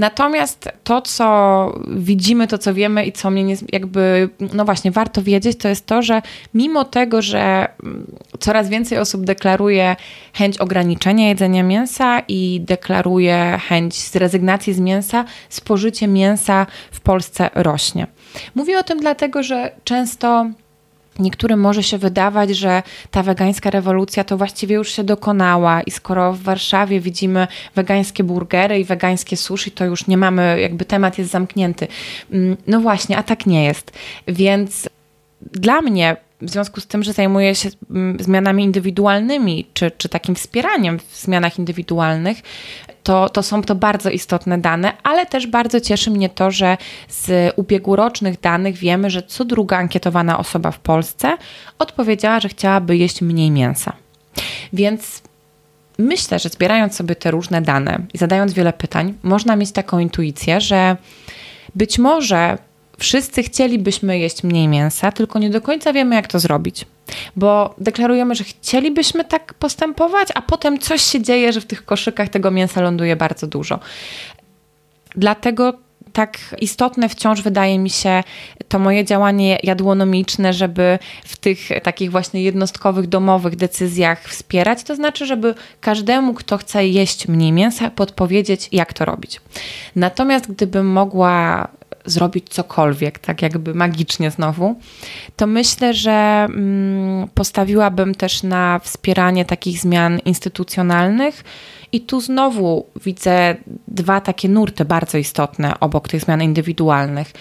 [0.00, 5.22] Natomiast to, co widzimy, to, co wiemy i co mnie nie, jakby, no właśnie, warto
[5.22, 6.22] wiedzieć, to jest to, że
[6.54, 8.06] mimo tego, że mm,
[8.38, 9.96] coraz więcej osób deklaruje
[10.32, 18.06] chęć ograniczenia jedzenia mięsa i deklaruje chęć zrezygnacji z mięsa, spożycie mięsa w Polsce rośnie.
[18.54, 20.50] Mówię o tym dlatego, że często
[21.20, 26.32] Niektórym może się wydawać, że ta wegańska rewolucja to właściwie już się dokonała i skoro
[26.32, 31.30] w Warszawie widzimy wegańskie burgery i wegańskie sushi, to już nie mamy, jakby temat jest
[31.30, 31.88] zamknięty.
[32.32, 33.92] Mm, no właśnie, a tak nie jest.
[34.28, 34.88] Więc
[35.52, 40.34] dla mnie w związku z tym, że zajmuję się mm, zmianami indywidualnymi, czy, czy takim
[40.34, 42.42] wspieraniem w zmianach indywidualnych,
[43.02, 46.76] to, to są to bardzo istotne dane, ale też bardzo cieszy mnie to, że
[47.08, 51.36] z ubiegłorocznych danych wiemy, że co druga ankietowana osoba w Polsce
[51.78, 53.92] odpowiedziała, że chciałaby jeść mniej mięsa.
[54.72, 55.22] Więc
[55.98, 60.60] myślę, że zbierając sobie te różne dane i zadając wiele pytań, można mieć taką intuicję,
[60.60, 60.96] że
[61.74, 62.58] być może
[63.00, 66.86] wszyscy chcielibyśmy jeść mniej mięsa, tylko nie do końca wiemy, jak to zrobić.
[67.36, 72.28] Bo deklarujemy, że chcielibyśmy tak postępować, a potem coś się dzieje, że w tych koszykach
[72.28, 73.78] tego mięsa ląduje bardzo dużo.
[75.16, 75.72] Dlatego
[76.12, 78.22] tak istotne wciąż wydaje mi się
[78.68, 84.82] to moje działanie jadłonomiczne, żeby w tych takich właśnie jednostkowych, domowych decyzjach wspierać.
[84.82, 89.40] To znaczy, żeby każdemu, kto chce jeść mniej mięsa, podpowiedzieć, jak to robić.
[89.96, 91.68] Natomiast gdybym mogła
[92.04, 94.74] zrobić cokolwiek, tak jakby magicznie znowu,
[95.36, 101.44] to myślę, że mm, postawiłabym też na wspieranie takich zmian instytucjonalnych.
[101.92, 103.56] I tu znowu widzę
[103.88, 107.32] dwa takie nurty bardzo istotne obok tych zmian indywidualnych.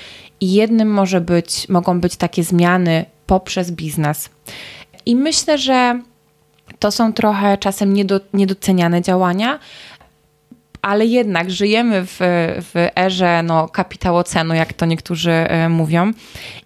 [0.41, 4.29] I jednym może być, mogą być takie zmiany poprzez biznes.
[5.05, 6.01] I myślę, że
[6.79, 9.59] to są trochę czasem niedo, niedoceniane działania,
[10.81, 12.17] ale jednak żyjemy w,
[12.61, 16.11] w erze no, kapitałocenu, jak to niektórzy e, mówią.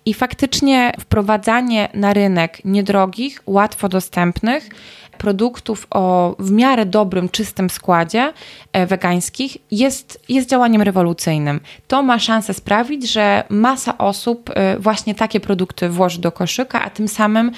[0.05, 4.69] I faktycznie wprowadzanie na rynek niedrogich, łatwo dostępnych
[5.17, 8.33] produktów o w miarę dobrym, czystym składzie
[8.73, 11.59] e, wegańskich jest, jest działaniem rewolucyjnym.
[11.87, 16.89] To ma szansę sprawić, że masa osób e, właśnie takie produkty włoży do koszyka, a
[16.89, 17.51] tym samym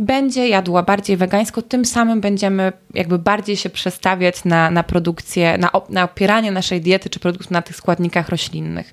[0.00, 5.70] będzie jadła bardziej wegańsko, tym samym będziemy jakby bardziej się przestawiać na, na produkcję, na,
[5.88, 8.92] na opieranie naszej diety czy produktów na tych składnikach roślinnych.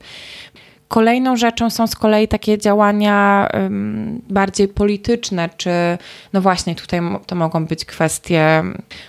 [0.88, 3.50] Kolejną rzeczą są z kolei takie działania
[4.30, 5.70] bardziej polityczne, czy
[6.34, 8.64] no właśnie tutaj to mogą być kwestie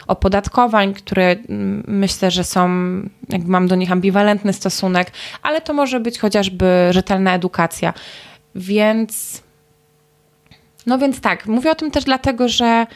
[0.06, 1.36] opodatkowań, które
[1.86, 2.68] myślę, że są,
[3.28, 5.10] jakby mam do nich ambiwalentny stosunek,
[5.42, 7.94] ale to może być chociażby rzetelna edukacja.
[8.54, 9.42] Więc
[10.88, 12.86] no więc tak, mówię o tym też dlatego, że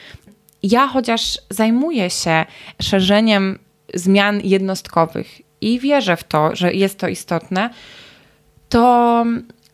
[0.63, 2.45] ja chociaż zajmuję się
[2.83, 3.59] szerzeniem
[3.95, 7.71] zmian jednostkowych i wierzę w to, że jest to istotne,
[8.69, 9.25] to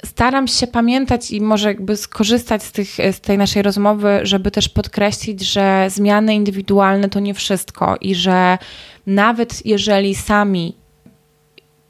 [0.05, 4.69] staram się pamiętać i może jakby skorzystać z, tych, z tej naszej rozmowy, żeby też
[4.69, 8.59] podkreślić, że zmiany indywidualne to nie wszystko i że
[9.07, 10.77] nawet jeżeli sami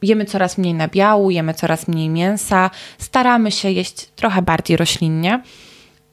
[0.03, 5.43] jemy coraz mniej nabiału, jemy coraz mniej mięsa, staramy się jeść trochę bardziej roślinnie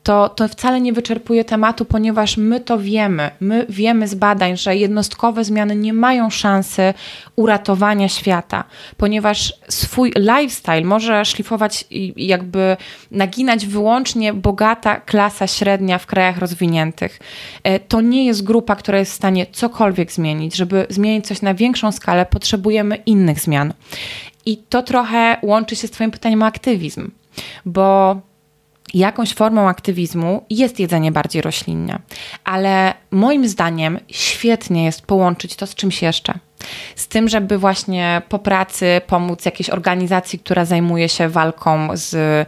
[0.05, 3.31] to, to wcale nie wyczerpuje tematu, ponieważ my to wiemy.
[3.39, 6.93] My wiemy z badań, że jednostkowe zmiany nie mają szansy
[7.35, 8.63] uratowania świata,
[8.97, 12.77] ponieważ swój lifestyle może szlifować i jakby
[13.11, 17.19] naginać wyłącznie bogata klasa średnia w krajach rozwiniętych.
[17.63, 20.55] E, to nie jest grupa, która jest w stanie cokolwiek zmienić.
[20.55, 23.73] Żeby zmienić coś na większą skalę, potrzebujemy innych zmian.
[24.45, 27.11] I to trochę łączy się z Twoim pytaniem o aktywizm,
[27.65, 28.15] bo
[28.99, 31.99] jakąś formą aktywizmu jest jedzenie bardziej roślinne,
[32.43, 36.33] ale moim zdaniem świetnie jest połączyć to z czymś jeszcze.
[36.95, 42.47] Z tym, żeby właśnie po pracy pomóc jakiejś organizacji, która zajmuje się walką z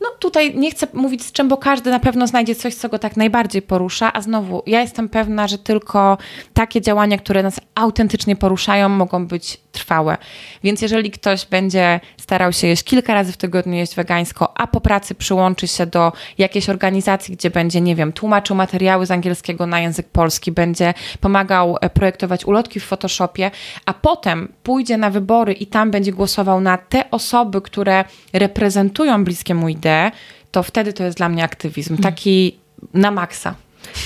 [0.00, 2.98] no tutaj nie chcę mówić z czym, bo każdy na pewno znajdzie coś, co go
[2.98, 6.18] tak najbardziej porusza, a znowu ja jestem pewna, że tylko
[6.54, 10.16] takie działania, które nas autentycznie poruszają, mogą być trwałe.
[10.64, 14.80] Więc jeżeli ktoś będzie starał się jeść kilka razy w tygodniu jeść wegańsko, a po
[14.80, 19.80] pracy przyłączy się do jakiejś organizacji, gdzie będzie, nie wiem, tłumaczył materiały z angielskiego na
[19.80, 23.50] język polski, będzie pomagał e, projektować ulotki w Photoshopie,
[23.86, 29.54] a potem pójdzie na wybory i tam będzie głosował na te osoby, które reprezentują bliskie
[29.54, 30.10] mu ideę,
[30.50, 31.92] to wtedy to jest dla mnie aktywizm.
[31.92, 32.12] Mhm.
[32.14, 32.58] Taki
[32.94, 33.54] na maksa.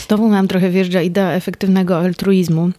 [0.06, 2.70] Znowu mam trochę wjeżdża idea efektywnego altruizmu.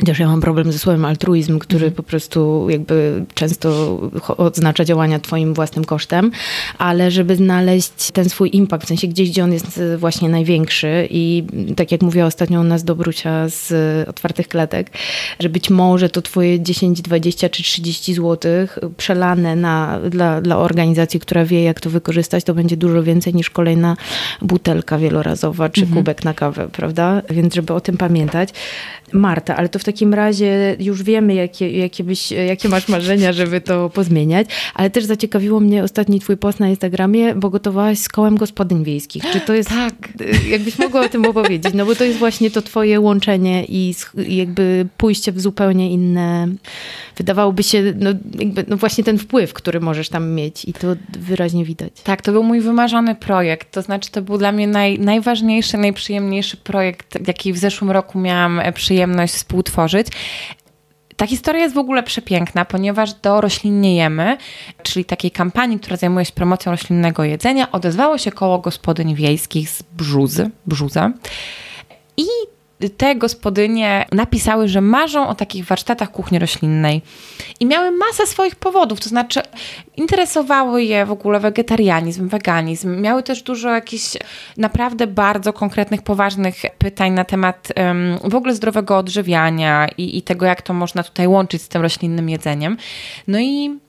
[0.00, 3.98] Chociaż ja mam problem ze słowem altruizm, który po prostu jakby często
[4.36, 6.30] oznacza działania twoim własnym kosztem,
[6.78, 11.44] ale żeby znaleźć ten swój impact, w sensie gdzieś, gdzie on jest właśnie największy i
[11.76, 13.72] tak jak mówiła ostatnio u nas Dobrucia z
[14.08, 14.90] otwartych klatek,
[15.40, 21.20] że być może to twoje 10, 20 czy 30 złotych przelane na, dla, dla organizacji,
[21.20, 23.96] która wie jak to wykorzystać, to będzie dużo więcej niż kolejna
[24.42, 25.98] butelka wielorazowa czy mhm.
[25.98, 27.22] kubek na kawę, prawda?
[27.30, 28.48] Więc żeby o tym pamiętać.
[29.12, 33.60] Marta, ale to w takim razie już wiemy, jakie, jakie, byś, jakie masz marzenia, żeby
[33.60, 38.36] to pozmieniać, ale też zaciekawiło mnie ostatni twój post na Instagramie, bo gotowałaś z kołem
[38.36, 39.22] gospodyń wiejskich.
[39.32, 39.94] Czy to jest, tak.
[40.50, 43.94] jakbyś mogła o tym opowiedzieć, no bo to jest właśnie to twoje łączenie i
[44.28, 46.48] jakby pójście w zupełnie inne
[47.16, 50.86] wydawałoby się, no, jakby, no właśnie ten wpływ, który możesz tam mieć i to
[51.18, 51.92] wyraźnie widać.
[52.04, 56.56] Tak, to był mój wymarzony projekt, to znaczy to był dla mnie naj, najważniejszy, najprzyjemniejszy
[56.56, 59.75] projekt, jaki w zeszłym roku miałam przyjemność współtworzyć.
[61.16, 64.36] Ta historia jest w ogóle przepiękna, ponieważ do Roślinniejemy,
[64.82, 69.82] czyli takiej kampanii, która zajmuje się promocją roślinnego jedzenia, odezwało się koło gospodyń wiejskich z
[69.82, 71.12] Brzuzy, Brzuza.
[72.16, 72.26] I
[72.96, 77.02] te gospodynie napisały, że marzą o takich warsztatach kuchni roślinnej
[77.60, 79.40] i miały masę swoich powodów, to znaczy
[79.96, 84.16] interesowały je w ogóle wegetarianizm, weganizm, miały też dużo jakichś
[84.56, 90.46] naprawdę bardzo konkretnych, poważnych pytań na temat um, w ogóle zdrowego odżywiania i, i tego,
[90.46, 92.76] jak to można tutaj łączyć z tym roślinnym jedzeniem.
[93.28, 93.85] No i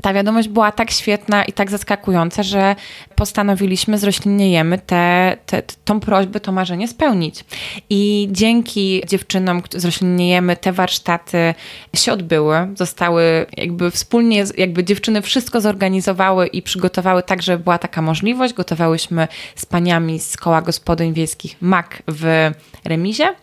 [0.00, 2.76] ta wiadomość była tak świetna i tak zaskakująca, że
[3.14, 7.44] postanowiliśmy z Roślinniejemy tę te, te, tą prośbę, to marzenie spełnić.
[7.90, 11.54] I dzięki dziewczynom z Roślinniejemy te warsztaty
[11.96, 18.02] się odbyły, zostały jakby wspólnie, jakby dziewczyny wszystko zorganizowały i przygotowały tak, żeby była taka
[18.02, 18.54] możliwość.
[18.54, 22.50] Gotowałyśmy z paniami z koła gospodyń wiejskich MAK w
[22.84, 23.34] remizie,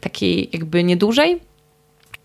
[0.00, 1.47] takiej jakby niedużej,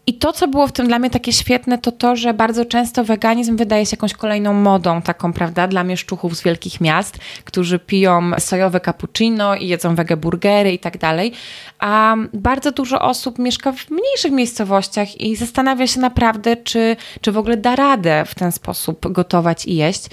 [0.08, 3.04] i to, co było w tym dla mnie takie świetne, to to, że bardzo często
[3.04, 8.32] weganizm wydaje się jakąś kolejną modą, taką, prawda, dla mieszczuchów z wielkich miast, którzy piją
[8.40, 11.32] sojowe cappuccino i jedzą wegeburgery i tak dalej.
[11.80, 17.38] A bardzo dużo osób mieszka w mniejszych miejscowościach i zastanawia się naprawdę, czy, czy w
[17.38, 20.10] ogóle da radę w ten sposób gotować i jeść.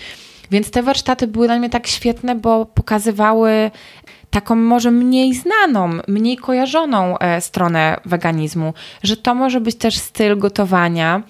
[0.50, 3.70] Więc te warsztaty były dla mnie tak świetne, bo pokazywały
[4.30, 10.38] taką może mniej znaną, mniej kojarzoną e, stronę weganizmu, że to może być też styl
[10.38, 11.22] gotowania.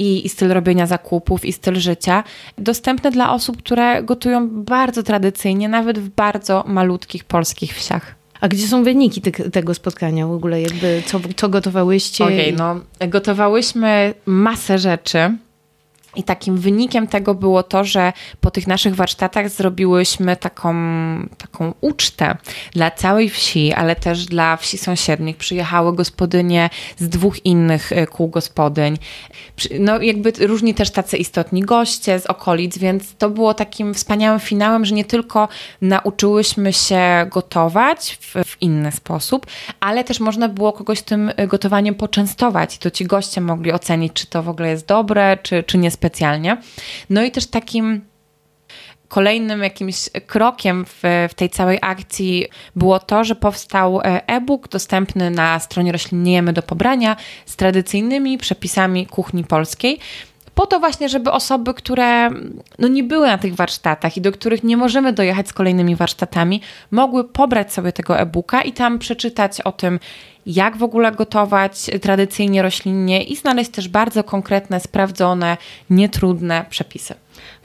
[0.00, 2.24] I, i, styl robienia zakupów, i styl życia,
[2.58, 8.14] dostępne dla osób, które gotują bardzo tradycyjnie, nawet w bardzo malutkich polskich wsiach.
[8.40, 10.60] A gdzie są wyniki te, tego spotkania w ogóle?
[10.60, 12.24] Jakby co, co gotowałyście?
[12.24, 12.58] Okej, okay,
[12.98, 15.36] no gotowałyśmy masę rzeczy.
[16.16, 20.74] I takim wynikiem tego było to, że po tych naszych warsztatach zrobiłyśmy taką,
[21.38, 22.36] taką ucztę
[22.72, 25.36] dla całej wsi, ale też dla wsi sąsiednich.
[25.36, 28.98] Przyjechały gospodynie z dwóch innych e, kół gospodyń.
[29.80, 34.84] No jakby różni też tacy istotni goście z okolic, więc to było takim wspaniałym finałem,
[34.84, 35.48] że nie tylko
[35.82, 39.46] nauczyłyśmy się gotować w, w inny sposób,
[39.80, 44.12] ale też można było kogoś tym e, gotowaniem poczęstować i to ci goście mogli ocenić,
[44.12, 46.56] czy to w ogóle jest dobre, czy, czy nie specjalnie.
[47.10, 48.04] No i też takim
[49.08, 55.30] kolejnym jakimś krokiem w, w, tej całej akcji było to, że powstał e, e-book dostępny
[55.30, 59.98] na stronie Roślinniejemy do pobrania z tradycyjnymi przepisami kuchni polskiej.
[60.58, 62.30] Po to właśnie, żeby osoby, które
[62.78, 66.60] no nie były na tych warsztatach i do których nie możemy dojechać z kolejnymi warsztatami,
[66.90, 70.00] mogły pobrać sobie tego e-booka i tam przeczytać o tym,
[70.46, 75.56] jak w ogóle gotować tradycyjnie roślinnie i znaleźć też bardzo konkretne, sprawdzone,
[75.90, 77.14] nietrudne przepisy.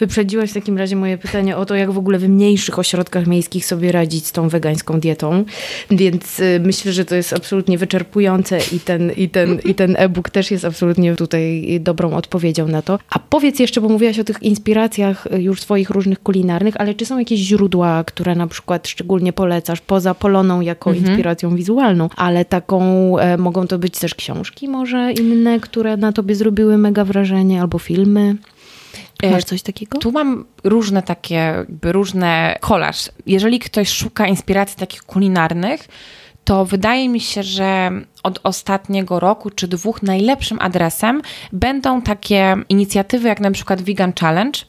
[0.03, 3.65] Wyprzedziłaś w takim razie moje pytanie o to, jak w ogóle w mniejszych ośrodkach miejskich
[3.65, 5.45] sobie radzić z tą wegańską dietą,
[5.91, 10.29] więc y, myślę, że to jest absolutnie wyczerpujące i ten, i ten, i ten e-book
[10.29, 12.99] też jest absolutnie tutaj dobrą odpowiedzią na to.
[13.09, 17.05] A powiedz jeszcze, bo mówiłaś o tych inspiracjach y, już swoich różnych kulinarnych, ale czy
[17.05, 21.07] są jakieś źródła, które na przykład szczególnie polecasz, poza Poloną jako mhm.
[21.07, 22.81] inspiracją wizualną, ale taką,
[23.19, 27.79] e, mogą to być też książki może inne, które na tobie zrobiły mega wrażenie, albo
[27.79, 28.35] filmy?
[29.23, 29.99] E, Masz coś takiego?
[29.99, 33.09] Tu mam różne takie, jakby różne kolaż.
[33.25, 35.87] Jeżeli ktoś szuka inspiracji takich kulinarnych,
[36.45, 37.91] to wydaje mi się, że
[38.23, 44.59] od ostatniego roku czy dwóch najlepszym adresem będą takie inicjatywy jak na przykład Vegan Challenge,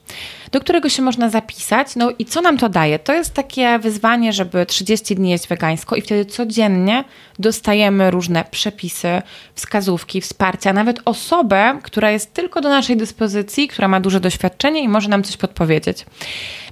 [0.52, 1.96] do którego się można zapisać.
[1.96, 2.98] No i co nam to daje?
[2.98, 7.04] To jest takie wyzwanie, żeby 30 dni jeść wegańsko i wtedy codziennie
[7.38, 9.22] dostajemy różne przepisy,
[9.54, 14.88] wskazówki, wsparcia, nawet osobę, która jest tylko do naszej dyspozycji, która ma duże doświadczenie i
[14.88, 16.06] może nam coś podpowiedzieć.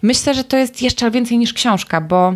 [0.03, 2.35] Myślę, że to jest jeszcze więcej niż książka, bo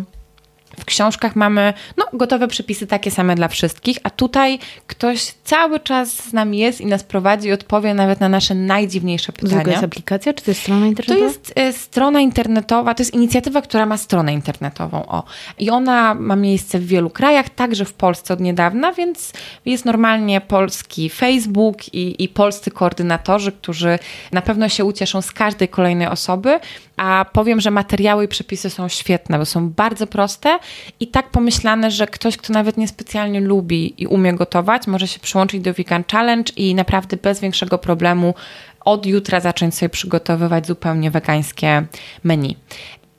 [0.79, 6.13] w książkach mamy no, gotowe przepisy takie same dla wszystkich, a tutaj ktoś cały czas
[6.13, 9.63] z nami jest i nas prowadzi i odpowie nawet na nasze najdziwniejsze pytania.
[9.63, 11.19] To jest aplikacja, czy to jest strona internetowa?
[11.19, 15.05] To jest e, strona internetowa, to jest inicjatywa, która ma stronę internetową.
[15.05, 15.23] O.
[15.57, 19.33] I ona ma miejsce w wielu krajach, także w Polsce od niedawna, więc
[19.65, 23.99] jest normalnie polski Facebook i, i polscy koordynatorzy, którzy
[24.31, 26.59] na pewno się ucieszą z każdej kolejnej osoby,
[26.97, 30.59] a powiem, że materiały i przepisy są świetne, bo są bardzo proste
[30.99, 35.61] i tak pomyślane, że ktoś, kto nawet niespecjalnie lubi i umie gotować, może się przyłączyć
[35.61, 38.33] do Vegan Challenge i naprawdę bez większego problemu
[38.79, 41.85] od jutra zacząć sobie przygotowywać zupełnie wegańskie
[42.23, 42.57] menu.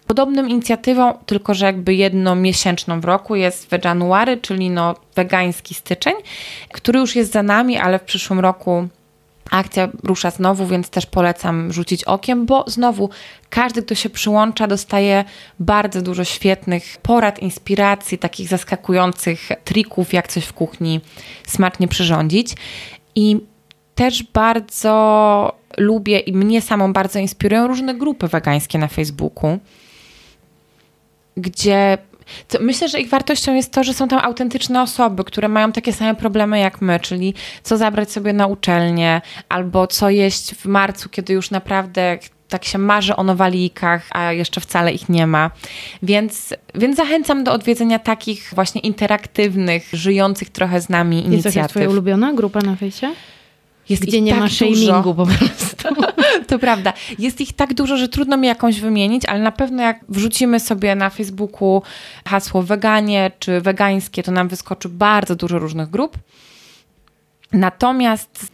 [0.07, 6.15] Podobną inicjatywą, tylko że jakby jednomiesięczną w roku jest Veganuary, czyli no wegański styczeń,
[6.73, 8.89] który już jest za nami, ale w przyszłym roku
[9.51, 13.11] Akcja rusza znowu, więc też polecam rzucić okiem, bo znowu
[13.51, 15.25] każdy, kto się przyłącza, dostaje
[15.61, 21.01] bardzo dużo świetnych porad, inspiracji, takich zaskakujących trików, jak coś w kuchni
[21.47, 22.55] smacznie przyrządzić.
[23.15, 23.41] I
[23.95, 29.59] też bardzo lubię i mnie samą bardzo inspirują różne grupy wegańskie na Facebooku,
[31.37, 31.99] gdzie
[32.61, 36.15] myślę, że ich wartością jest to, że są tam autentyczne osoby, które mają takie same
[36.15, 41.33] problemy jak my, czyli co zabrać sobie na uczelnię, albo co jeść w marcu, kiedy
[41.33, 42.19] już naprawdę
[42.49, 45.51] tak się marzy o nowalikach, a jeszcze wcale ich nie ma.
[46.03, 51.45] Więc, więc zachęcam do odwiedzenia takich właśnie interaktywnych, żyjących trochę z nami inicjatyw.
[51.45, 53.15] Jest jakaś twoja ulubiona grupa na fejsie?
[53.89, 55.95] Jest Gdzie nie tak ma shamingu po prostu.
[56.49, 56.93] to prawda.
[57.19, 60.95] Jest ich tak dużo, że trudno mi jakąś wymienić, ale na pewno jak wrzucimy sobie
[60.95, 61.83] na Facebooku
[62.27, 66.19] hasło weganie czy wegańskie, to nam wyskoczy bardzo dużo różnych grup.
[67.53, 68.47] Natomiast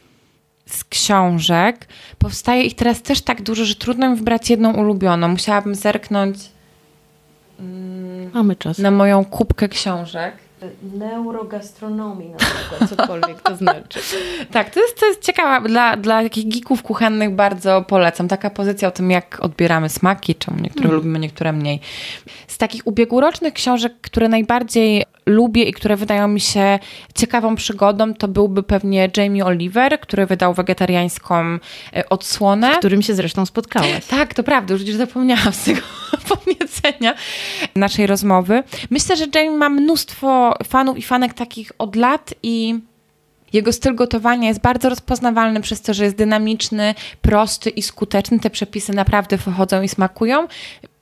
[0.66, 5.28] z książek powstaje ich teraz też tak dużo, że trudno mi wybrać jedną ulubioną.
[5.28, 6.38] Musiałabym zerknąć
[7.60, 8.78] mm, Mamy czas.
[8.78, 10.43] na moją kubkę książek
[10.94, 14.00] neurogastronomii na przykład, cokolwiek to znaczy.
[14.52, 15.68] tak, to jest, to jest ciekawe.
[15.68, 18.28] Dla, dla takich geeków kuchennych bardzo polecam.
[18.28, 20.96] Taka pozycja o tym, jak odbieramy smaki, czemu niektóre mm.
[20.96, 21.80] lubimy, niektóre mniej.
[22.46, 26.78] Z takich ubiegłorocznych książek, które najbardziej lubię i które wydają mi się
[27.14, 31.58] ciekawą przygodą, to byłby pewnie Jamie Oliver, który wydał wegetariańską
[31.96, 32.74] e, odsłonę.
[32.74, 34.06] Z którym się zresztą spotkałaś.
[34.06, 35.80] Tak, to prawda, już zapomniałam z tego
[36.28, 37.14] podniecenia
[37.74, 38.62] naszej rozmowy.
[38.90, 42.80] Myślę, że Jamie ma mnóstwo fanów i fanek takich od lat i
[43.52, 48.40] jego styl gotowania jest bardzo rozpoznawalny przez to, że jest dynamiczny, prosty i skuteczny.
[48.40, 50.48] Te przepisy naprawdę wychodzą i smakują.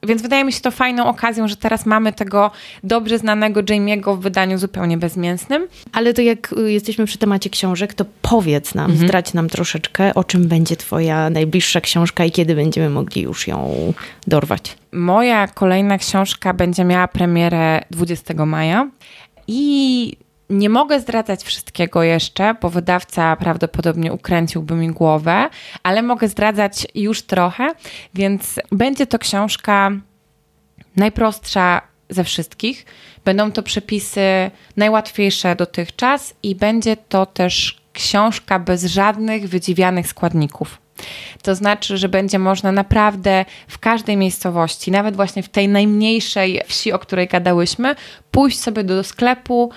[0.07, 2.50] Więc wydaje mi się to fajną okazją, że teraz mamy tego
[2.84, 5.68] dobrze znanego Jamie'ego w wydaniu zupełnie bezmięsnym.
[5.92, 9.09] Ale to jak y, jesteśmy przy temacie książek, to powiedz nam, mhm.
[9.09, 13.92] zdrać nam troszeczkę, o czym będzie twoja najbliższa książka i kiedy będziemy mogli już ją
[14.26, 14.76] dorwać.
[14.92, 18.90] Moja kolejna książka będzie miała premierę 20 maja
[19.48, 20.16] i
[20.53, 25.48] nie mogę zdradzać wszystkiego jeszcze, bo wydawca prawdopodobnie ukręciłby mi głowę,
[25.82, 27.68] ale mogę zdradzać już trochę,
[28.14, 29.90] więc będzie to książka
[30.96, 32.86] najprostsza ze wszystkich.
[33.24, 40.78] Będą to przepisy najłatwiejsze dotychczas i będzie to też książka bez żadnych wydziwianych składników.
[41.42, 46.92] To znaczy, że będzie można naprawdę w każdej miejscowości, nawet właśnie w tej najmniejszej wsi,
[46.92, 47.94] o której gadałyśmy,
[48.30, 49.70] pójść sobie do sklepu,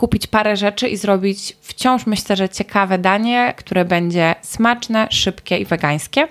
[0.00, 5.64] kupić parę rzeczy i zrobić wciąż myślę, że ciekawe danie, które będzie smaczne, szybkie i
[5.64, 6.28] wegańskie.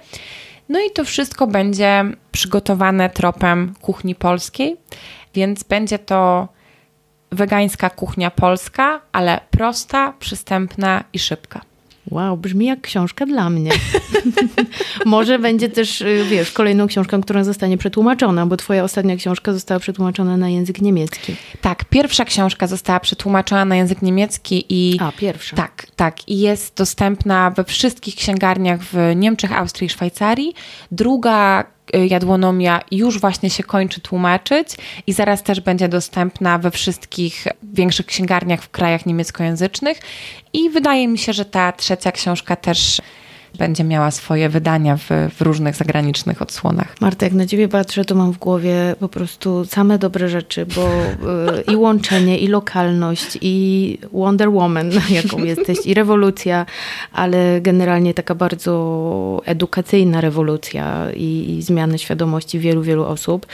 [0.70, 4.78] No i to wszystko będzie przygotowane tropem kuchni polskiej,
[5.34, 6.48] więc będzie to
[7.32, 11.62] wegańska kuchnia polska, ale prosta, przystępna i szybka.
[12.12, 13.72] Wow, brzmi jak książka dla mnie.
[15.06, 19.80] Może będzie też, y, wiesz, kolejną książką, która zostanie przetłumaczona, bo twoja ostatnia książka została
[19.80, 21.36] przetłumaczona na język niemiecki.
[21.62, 24.98] Tak, pierwsza książka została przetłumaczona na język niemiecki i...
[25.02, 25.56] A, pierwsza.
[25.56, 26.30] Tak, tak.
[26.30, 30.54] I jest dostępna we wszystkich księgarniach w Niemczech, Austrii i Szwajcarii.
[30.92, 34.68] Druga jadłonomia już właśnie się kończy tłumaczyć
[35.08, 40.00] i zaraz też będzie dostępna we wszystkich większych księgarniach w krajach niemieckojęzycznych.
[40.54, 43.02] I wydaje mi się, że ta trzecia książka też
[43.58, 46.96] będzie miała swoje wydania w, w, różnych zagranicznych odsłonach.
[47.02, 50.90] Marta, jak na ciebie patrzę, to mam w głowie po prostu same dobre rzeczy, bo
[51.60, 54.92] y, i łączenie, i lokalność, i Wonder Woman,
[55.24, 56.66] jaką jesteś, i rewolucja,
[57.14, 63.46] ale generalnie taka bardzo edukacyjna rewolucja i, i zmiany świadomości wielu, wielu osób.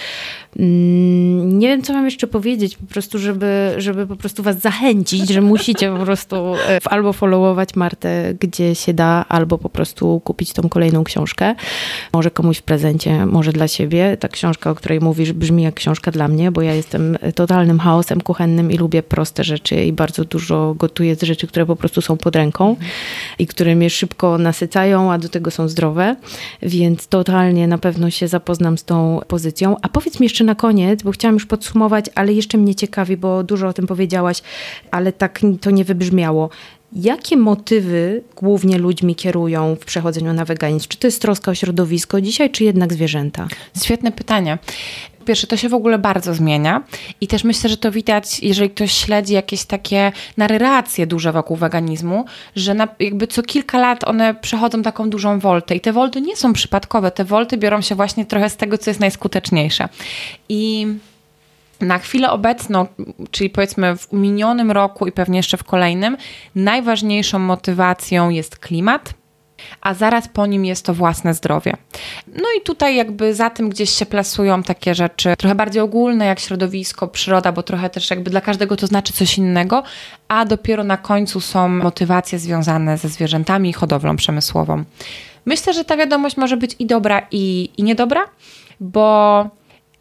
[0.59, 5.29] Mm, nie wiem, co mam jeszcze powiedzieć, po prostu, żeby, żeby po prostu was zachęcić,
[5.29, 10.53] że musicie po prostu e, albo followować Martę, gdzie się da, albo po prostu kupić
[10.53, 11.55] tą kolejną książkę.
[12.13, 14.17] Może komuś w prezencie, może dla siebie.
[14.17, 18.21] Ta książka, o której mówisz, brzmi jak książka dla mnie, bo ja jestem totalnym chaosem
[18.21, 22.17] kuchennym i lubię proste rzeczy i bardzo dużo gotuję z rzeczy, które po prostu są
[22.17, 22.75] pod ręką
[23.39, 26.15] i które mnie szybko nasycają, a do tego są zdrowe,
[26.61, 29.75] więc totalnie na pewno się zapoznam z tą pozycją.
[29.81, 33.43] A powiedz mi jeszcze na koniec, bo chciałam już podsumować, ale jeszcze mnie ciekawi, bo
[33.43, 34.41] dużo o tym powiedziałaś,
[34.91, 36.49] ale tak to nie wybrzmiało.
[36.93, 40.87] Jakie motywy głównie ludźmi kierują w przechodzeniu na weganizm?
[40.89, 43.47] Czy to jest troska o środowisko dzisiaj, czy jednak zwierzęta?
[43.83, 44.57] Świetne pytanie.
[45.25, 46.83] Pierwsze, to się w ogóle bardzo zmienia
[47.21, 52.25] i też myślę, że to widać, jeżeli ktoś śledzi jakieś takie narracje duże wokół weganizmu,
[52.55, 56.35] że na, jakby co kilka lat one przechodzą taką dużą woltę i te wolty nie
[56.35, 59.89] są przypadkowe, te wolty biorą się właśnie trochę z tego, co jest najskuteczniejsze.
[60.49, 60.87] I
[61.81, 62.85] na chwilę obecną,
[63.31, 66.17] czyli powiedzmy w minionym roku i pewnie jeszcze w kolejnym,
[66.55, 69.13] najważniejszą motywacją jest klimat,
[69.81, 71.73] a zaraz po nim jest to własne zdrowie.
[72.27, 76.39] No i tutaj jakby za tym gdzieś się plasują takie rzeczy trochę bardziej ogólne, jak
[76.39, 79.83] środowisko, przyroda, bo trochę też jakby dla każdego to znaczy coś innego,
[80.27, 84.83] a dopiero na końcu są motywacje związane ze zwierzętami i hodowlą przemysłową.
[85.45, 88.21] Myślę, że ta wiadomość może być i dobra, i, i niedobra,
[88.79, 89.49] bo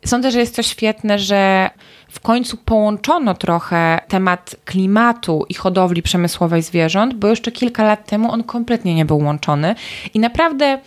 [0.04, 1.70] sądzę, że jest to świetne, że
[2.14, 8.32] w końcu połączono trochę temat klimatu i hodowli przemysłowej zwierząt, bo jeszcze kilka lat temu
[8.32, 9.74] on kompletnie nie był łączony
[10.14, 10.78] i naprawdę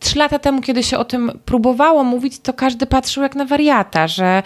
[0.00, 4.08] trzy lata temu, kiedy się o tym próbowało mówić, to każdy patrzył jak na wariata,
[4.08, 4.42] że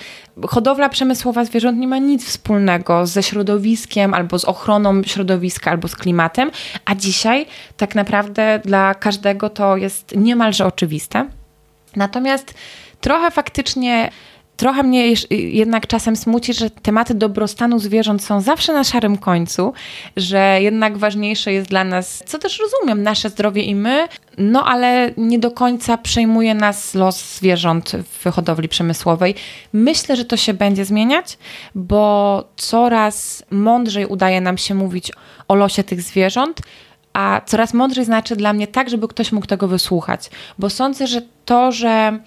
[0.48, 5.96] hodowla przemysłowa zwierząt nie ma nic wspólnego ze środowiskiem, albo z ochroną środowiska, albo z
[5.96, 6.50] klimatem,
[6.84, 11.28] a dzisiaj tak naprawdę dla każdego to jest niemalże oczywiste.
[11.96, 12.54] Natomiast
[13.00, 14.10] trochę faktycznie
[14.62, 19.72] trochę mnie jednak czasem smuci, że tematy dobrostanu zwierząt są zawsze na szarym końcu,
[20.16, 24.08] że jednak ważniejsze jest dla nas, co też rozumiem, nasze zdrowie i my,
[24.38, 29.34] no ale nie do końca przejmuje nas los zwierząt w hodowli przemysłowej.
[29.72, 31.38] Myślę, że to się będzie zmieniać,
[31.74, 35.12] bo coraz mądrzej udaje nam się mówić
[35.48, 36.60] o losie tych zwierząt,
[37.12, 41.22] a coraz mądrzej znaczy dla mnie tak, żeby ktoś mógł tego wysłuchać, bo sądzę, że
[41.44, 42.18] to, że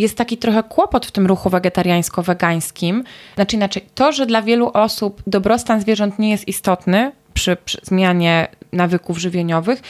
[0.00, 3.02] jest taki trochę kłopot w tym ruchu wegetariańsko-wegańskim.
[3.34, 8.48] Znaczy inaczej, to, że dla wielu osób dobrostan zwierząt nie jest istotny przy, przy zmianie
[8.72, 9.82] nawyków żywieniowych,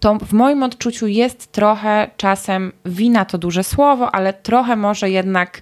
[0.00, 5.60] to w moim odczuciu jest trochę czasem wina to duże słowo, ale trochę może jednak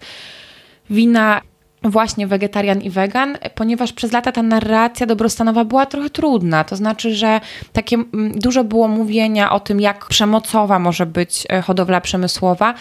[0.91, 1.41] wina
[1.83, 6.65] właśnie wegetarian i wegan, ponieważ przez lata ta narracja dobrostanowa była trochę trudna.
[6.65, 7.41] To znaczy, że
[7.73, 7.99] takie
[8.35, 12.75] dużo było mówienia o tym, jak przemocowa może być e, hodowla przemysłowa,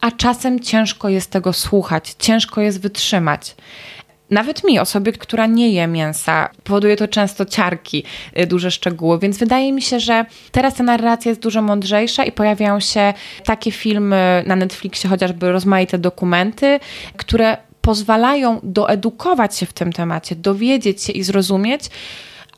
[0.00, 3.56] a czasem ciężko jest tego słuchać, ciężko jest wytrzymać.
[4.30, 8.04] Nawet mi, osobie, która nie je mięsa, powoduje to często ciarki,
[8.38, 12.32] y, duże szczegóły, więc wydaje mi się, że teraz ta narracja jest dużo mądrzejsza i
[12.32, 16.80] pojawiają się takie filmy na Netflixie, chociażby rozmaite dokumenty,
[17.16, 21.82] które pozwalają doedukować się w tym temacie, dowiedzieć się i zrozumieć,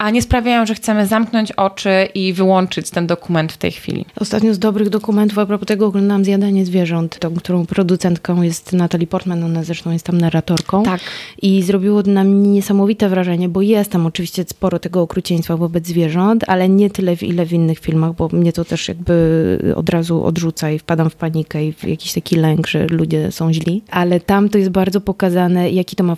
[0.01, 4.05] a nie sprawiają, że chcemy zamknąć oczy i wyłączyć ten dokument w tej chwili.
[4.21, 9.07] Ostatnio z dobrych dokumentów, a propos tego oglądałam Zjadanie zwierząt, tą, którą producentką jest Natalie
[9.07, 10.83] Portman, ona zresztą jest tam narratorką.
[10.83, 11.01] Tak.
[11.43, 16.45] I zrobiło na mnie niesamowite wrażenie, bo jest tam oczywiście sporo tego okrucieństwa wobec zwierząt,
[16.47, 20.71] ale nie tyle, ile w innych filmach, bo mnie to też jakby od razu odrzuca
[20.71, 23.83] i wpadam w panikę i w jakiś taki lęk, że ludzie są źli.
[23.91, 26.17] Ale tam to jest bardzo pokazane, jaki to ma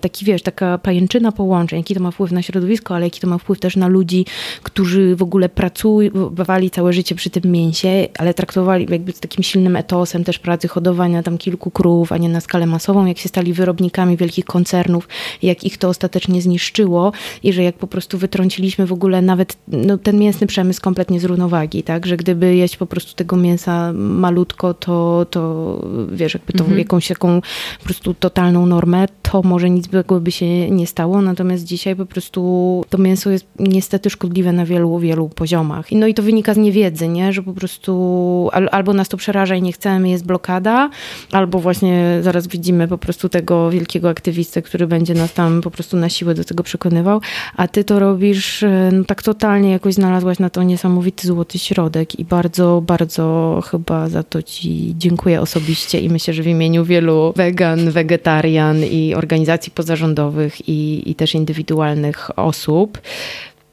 [0.00, 3.38] taki, wiesz, taka pajęczyna połączeń, jaki to ma wpływ na środowisko, ale jaki to ma
[3.38, 4.26] wpływ też na ludzi,
[4.62, 9.76] którzy w ogóle pracowali całe życie przy tym mięsie, ale traktowali jakby z takim silnym
[9.76, 13.52] etosem też pracy hodowania tam kilku krów, a nie na skalę masową, jak się stali
[13.52, 15.08] wyrobnikami wielkich koncernów,
[15.42, 19.98] jak ich to ostatecznie zniszczyło i że jak po prostu wytrąciliśmy w ogóle nawet no,
[19.98, 24.74] ten mięsny przemysł kompletnie z równowagi, tak, że gdyby jeść po prostu tego mięsa malutko,
[24.74, 25.80] to, to
[26.12, 26.78] wiesz, jakby to mhm.
[26.78, 27.40] jakąś taką
[27.78, 29.86] po prostu totalną normę, to może nic
[30.20, 34.98] by się nie stało, natomiast dzisiaj po prostu to mięso jest niestety szkodliwe na wielu,
[34.98, 35.86] wielu poziomach.
[35.92, 37.32] No i to wynika z niewiedzy, nie?
[37.32, 40.90] że po prostu albo nas to przeraża i nie chcemy, jest blokada,
[41.32, 45.96] albo właśnie zaraz widzimy po prostu tego wielkiego aktywistę, który będzie nas tam po prostu
[45.96, 47.20] na siłę do tego przekonywał,
[47.56, 52.18] a ty to robisz e, no, tak totalnie, jakoś znalazłaś na to niesamowity złoty środek
[52.18, 57.32] i bardzo, bardzo chyba za to ci dziękuję osobiście i myślę, że w imieniu wielu
[57.36, 62.73] wegan, wegetarian i organizacji pozarządowych i, i też indywidualnych osób,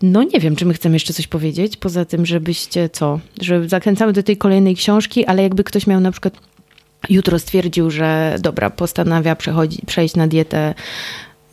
[0.01, 4.13] No nie wiem, czy my chcemy jeszcze coś powiedzieć, poza tym, żebyście co, że zachęcamy
[4.13, 6.33] do tej kolejnej książki, ale jakby ktoś miał na przykład
[7.09, 9.35] jutro stwierdził, że dobra, postanawia
[9.85, 10.73] przejść na dietę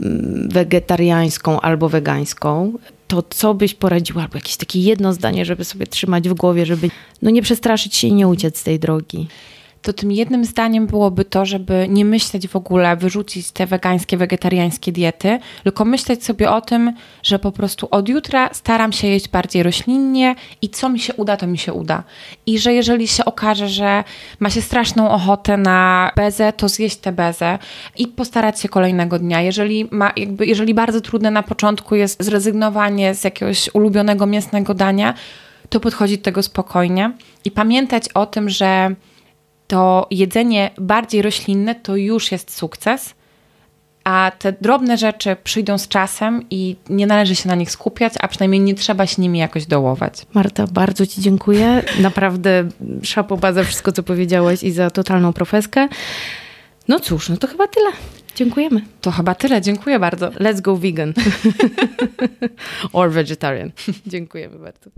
[0.00, 2.72] mm, wegetariańską albo wegańską,
[3.08, 6.90] to co byś poradziła, albo jakieś takie jedno zdanie, żeby sobie trzymać w głowie, żeby
[7.22, 9.26] no nie przestraszyć się i nie uciec z tej drogi
[9.82, 14.92] to tym jednym zdaniem byłoby to, żeby nie myśleć w ogóle, wyrzucić te wegańskie, wegetariańskie
[14.92, 19.62] diety, tylko myśleć sobie o tym, że po prostu od jutra staram się jeść bardziej
[19.62, 22.02] roślinnie i co mi się uda, to mi się uda.
[22.46, 24.04] I że jeżeli się okaże, że
[24.40, 27.58] ma się straszną ochotę na bezę, to zjeść tę bezę
[27.96, 29.40] i postarać się kolejnego dnia.
[29.40, 35.14] Jeżeli, ma, jakby, jeżeli bardzo trudne na początku jest zrezygnowanie z jakiegoś ulubionego mięsnego dania,
[35.68, 37.12] to podchodzić do tego spokojnie
[37.44, 38.94] i pamiętać o tym, że
[39.68, 43.14] to jedzenie bardziej roślinne to już jest sukces,
[44.04, 48.28] a te drobne rzeczy przyjdą z czasem i nie należy się na nich skupiać, a
[48.28, 50.26] przynajmniej nie trzeba się nimi jakoś dołować.
[50.34, 51.82] Marta, bardzo Ci dziękuję.
[52.00, 52.68] Naprawdę
[53.02, 55.88] szapoba za wszystko, co powiedziałaś i za totalną profeskę.
[56.88, 57.90] No cóż, no to chyba tyle.
[58.34, 58.82] Dziękujemy.
[59.00, 59.62] To chyba tyle.
[59.62, 60.28] Dziękuję bardzo.
[60.28, 61.12] Let's go vegan.
[62.92, 63.70] Or vegetarian.
[64.06, 64.90] Dziękujemy bardzo.